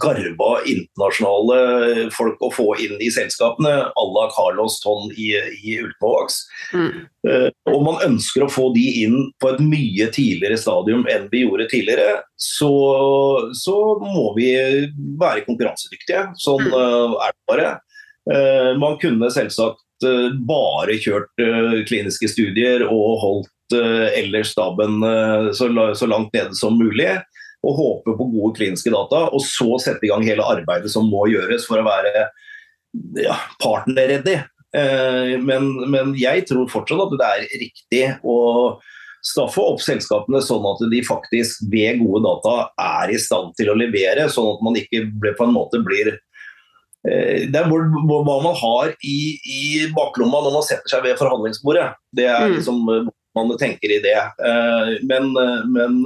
garba 0.00 0.60
internasjonale 0.68 2.08
folk 2.14 2.40
å 2.44 2.50
få 2.52 2.68
inn 2.82 2.96
i 3.02 3.10
selskapene, 3.12 3.72
à 3.88 4.04
la 4.14 4.26
Carlos 4.34 4.78
Tonn 4.82 5.10
i, 5.16 5.32
i 5.64 5.76
Ultimovax. 5.80 6.40
Mm. 6.74 7.04
Uh, 7.26 7.48
og 7.72 7.84
man 7.86 8.00
ønsker 8.06 8.44
å 8.44 8.50
få 8.52 8.70
de 8.76 8.86
inn 9.04 9.18
på 9.42 9.52
et 9.52 9.62
mye 9.64 10.08
tidligere 10.14 10.58
stadium 10.60 11.06
enn 11.10 11.28
vi 11.32 11.44
gjorde 11.44 11.68
tidligere, 11.72 12.20
så, 12.36 12.72
så 13.56 13.76
må 14.02 14.30
vi 14.38 14.50
være 15.20 15.44
konkurransedyktige. 15.48 16.28
Sånn 16.40 16.66
mm. 16.68 17.16
er 17.20 17.36
det 17.36 17.46
bare. 17.50 17.70
Uh, 18.30 18.72
man 18.80 18.98
kunne 19.02 19.32
selvsagt 19.32 19.86
bare 20.48 20.94
kjørt 20.96 21.42
kliniske 21.84 22.30
studier 22.32 22.86
og 22.86 23.18
holdt 23.20 23.74
ellers 24.16 24.54
staben 24.54 24.96
så, 25.52 25.68
så 25.68 26.08
langt 26.08 26.32
nede 26.32 26.56
som 26.56 26.78
mulig 26.80 27.10
og 27.66 27.76
håpe 27.76 28.14
på 28.16 28.28
gode 28.32 28.54
kliniske 28.56 28.92
data, 28.92 29.26
og 29.28 29.42
så 29.44 29.76
sette 29.82 30.06
i 30.06 30.12
gang 30.12 30.24
hele 30.24 30.46
arbeidet 30.46 30.92
som 30.92 31.08
må 31.12 31.26
gjøres 31.30 31.66
for 31.68 31.80
å 31.80 31.86
være 31.86 32.24
ja, 33.20 33.36
partner-ready. 33.62 34.38
men, 35.42 35.66
men, 35.90 36.14
jeg 36.18 36.46
tror 36.48 36.70
fortsatt 36.70 37.02
at 37.04 37.18
det 37.18 37.28
er 37.28 37.60
riktig 37.60 38.04
å 38.22 38.38
staffe 39.26 39.60
opp 39.60 39.82
selskapene 39.84 40.40
sånn 40.44 40.64
at 40.70 40.82
de 40.92 41.02
faktisk 41.04 41.66
ved 41.72 42.00
gode 42.00 42.22
data 42.24 42.54
er 42.80 43.12
i 43.12 43.20
stand 43.20 43.52
til 43.58 43.72
å 43.72 43.76
levere, 43.76 44.28
sånn 44.32 44.54
at 44.54 44.64
man 44.64 44.78
ikke 44.80 45.04
på 45.36 45.46
en 45.46 45.52
måte 45.52 45.82
blir 45.84 46.14
eh, 46.14 47.44
det 47.50 47.60
er 47.60 47.68
hva 47.68 48.38
man 48.46 48.56
har 48.62 48.94
i, 49.04 49.20
i, 49.44 49.64
baklomma 49.96 50.40
når 50.46 50.56
man 50.56 50.66
setter 50.66 50.94
seg 50.94 51.04
ved 51.04 51.20
forhandlingsbordet. 51.20 51.90
Det 52.16 52.30
er 52.30 52.46
mm. 52.46 52.56
liksom 52.56 52.80
man 53.36 53.52
tenker 53.60 53.92
i 53.92 54.00
det. 54.02 54.16
Eh, 54.16 54.94
men, 55.10 55.34
men 55.74 56.00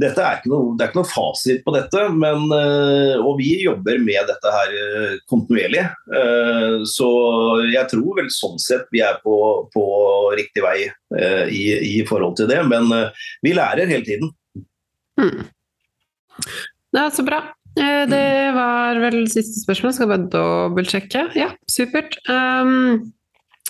er 0.00 0.40
noe, 0.48 0.72
det 0.76 0.86
er 0.86 0.90
ikke 0.90 1.00
noe 1.02 1.10
fasit 1.10 1.62
på 1.66 1.74
dette, 1.74 2.04
men, 2.16 2.46
eh, 2.56 3.20
og 3.20 3.36
vi 3.40 3.50
jobber 3.60 3.98
med 4.00 4.28
dette 4.30 4.52
her 4.54 4.74
eh, 4.78 5.16
kontinuerlig. 5.28 5.84
Eh, 6.16 6.76
så 6.88 7.08
jeg 7.68 7.90
tror 7.92 8.20
vel 8.22 8.30
sånn 8.32 8.56
sett 8.62 8.86
vi 8.94 9.02
er 9.04 9.20
på, 9.24 9.36
på 9.74 9.84
riktig 10.38 10.64
vei 10.64 10.78
i, 11.52 11.64
i, 11.92 11.96
forhold 12.08 12.38
til 12.40 12.48
det. 12.48 12.62
Men 12.64 12.88
vi 13.44 13.52
lærer 13.52 13.90
hele 13.90 14.06
tiden. 14.06 14.32
Mm. 15.20 15.44
Ja, 16.96 17.10
så 17.12 17.24
bra. 17.26 17.42
Det 17.76 18.24
var 18.56 19.00
vel 19.00 19.26
siste 19.32 19.60
spørsmål, 19.60 19.92
skal 19.96 20.08
bare 20.10 20.30
dobbeltsjekke. 20.32 21.28
Ja, 21.36 21.52
supert. 21.68 22.16
Um 22.32 23.12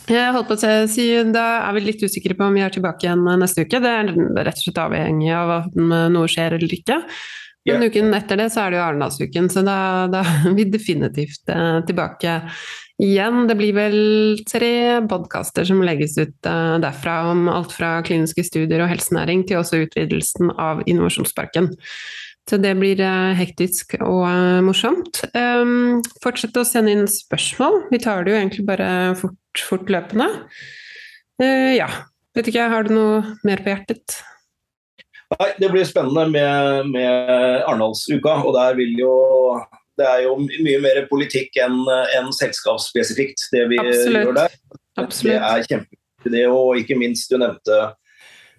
jeg 0.09 0.33
holdt 0.35 0.49
på 0.51 0.57
å 0.57 0.73
si, 0.91 1.07
Da 1.35 1.45
er 1.69 1.77
vi 1.77 1.85
litt 1.85 2.03
usikre 2.03 2.35
på 2.39 2.49
om 2.49 2.57
vi 2.59 2.65
er 2.65 2.73
tilbake 2.75 3.07
igjen 3.07 3.23
neste 3.39 3.67
uke. 3.67 3.81
Det 3.83 3.93
er 3.93 4.11
rett 4.11 4.59
og 4.59 4.65
slett 4.65 4.83
avhengig 4.83 5.31
av 5.37 5.71
om 5.71 5.95
noe 6.15 6.31
skjer 6.31 6.59
eller 6.59 6.75
ikke. 6.75 7.03
Men 7.65 7.83
yeah. 7.83 7.91
uken 7.91 8.15
etter 8.17 8.41
det 8.41 8.49
så 8.51 8.65
er 8.65 8.73
det 8.73 8.81
jo 8.81 8.87
Arendalsuken, 8.89 9.51
så 9.53 9.63
da, 9.67 9.77
da, 10.11 10.25
er 10.49 10.57
vi 10.57 10.67
definitivt 10.71 11.53
eh, 11.53 11.79
tilbake 11.87 12.41
igjen. 13.03 13.45
Det 13.47 13.57
blir 13.59 13.77
vel 13.77 13.99
tre 14.49 14.73
podkaster 15.11 15.69
som 15.69 15.83
legges 15.87 16.17
ut 16.19 16.51
eh, 16.51 16.75
derfra 16.83 17.21
om 17.31 17.47
alt 17.53 17.75
fra 17.75 17.95
kliniske 18.07 18.45
studier 18.49 18.83
og 18.83 18.91
helsenæring 18.91 19.47
til 19.47 19.61
også 19.61 19.85
utvidelsen 19.85 20.51
av 20.57 20.83
Innovasjonsparken. 20.91 21.71
Så 22.51 22.59
det 22.59 22.73
blir 22.75 23.01
eh, 23.01 23.35
hektisk 23.39 23.95
og 24.01 24.25
eh, 24.27 24.63
morsomt. 24.67 25.23
Um, 25.37 26.01
fortsett 26.25 26.57
å 26.59 26.67
sende 26.67 26.95
inn 26.95 27.07
spørsmål. 27.11 27.85
Vi 27.93 28.01
tar 28.03 28.25
det 28.25 28.35
jo 28.35 28.41
egentlig 28.41 28.67
bare 28.67 28.89
fort, 29.19 29.63
fortløpende. 29.69 30.29
Uh, 31.43 31.73
ja. 31.77 31.89
Vet 32.33 32.49
ikke, 32.49 32.67
har 32.73 32.89
du 32.89 32.95
noe 32.97 33.23
mer 33.47 33.61
på 33.63 33.71
hjertet? 33.71 34.19
Nei, 35.37 35.49
det 35.61 35.69
blir 35.73 35.85
spennende 35.89 36.27
med, 36.33 36.91
med 36.93 37.31
Arendalsuka. 37.69 38.39
Og 38.43 38.57
der 38.57 38.77
vil 38.81 38.97
jo 39.01 39.15
det 40.01 40.07
er 40.09 40.23
jo 40.25 40.37
mye 40.41 40.79
mer 40.81 41.03
politikk 41.11 41.59
enn 41.61 41.83
en 42.17 42.31
selskapsspesifikt, 42.33 43.45
det 43.53 43.67
vi 43.69 43.79
Absolutt. 43.81 44.17
gjør 44.17 44.39
der. 44.39 44.55
Absolutt. 45.03 45.35
Det 45.35 45.51
er 45.51 45.67
kjempeviktig, 45.69 46.33
det. 46.33 46.47
Og 46.49 46.81
ikke 46.81 46.97
minst, 46.99 47.29
du 47.29 47.37
nevnte 47.41 47.81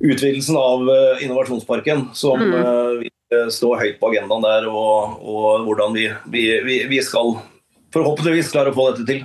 utvidelsen 0.04 0.58
av 0.60 0.88
Innovasjonsparken, 1.24 2.10
som 2.14 2.42
mm. 2.42 3.00
vi 3.00 3.14
Eh, 3.34 3.50
stå 3.54 3.74
høyt 3.80 4.00
på 4.02 4.12
agendaen 4.12 4.46
der, 4.46 4.68
og, 4.70 5.20
og 5.22 5.68
hvordan 5.68 5.96
vi, 5.96 6.08
vi, 6.34 6.44
vi, 6.90 7.00
skal 7.06 7.36
forhåpentligvis 7.94 8.52
klare 8.54 8.74
å 8.74 8.78
få 8.78 8.90
dette 8.92 9.08
til. 9.10 9.24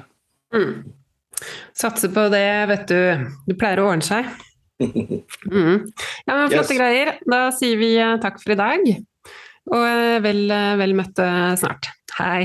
Mm. 0.55 1.43
Satse 1.77 2.11
på 2.13 2.27
det, 2.33 2.47
vet 2.73 2.87
du. 2.91 3.27
Det 3.49 3.59
pleier 3.59 3.85
å 3.85 3.91
ordne 3.93 4.07
seg. 4.09 4.29
Mm. 5.49 5.89
Ja, 6.29 6.35
men 6.35 6.51
Flotte 6.53 6.75
yes. 6.75 6.79
greier. 6.79 7.11
Da 7.27 7.41
sier 7.57 7.81
vi 7.81 7.91
takk 8.23 8.39
for 8.43 8.55
i 8.55 8.59
dag. 8.59 8.87
Og 9.73 10.23
vel, 10.29 10.45
vel 10.83 10.97
møtte 10.99 11.29
snart. 11.59 11.91
Hei. 12.19 12.45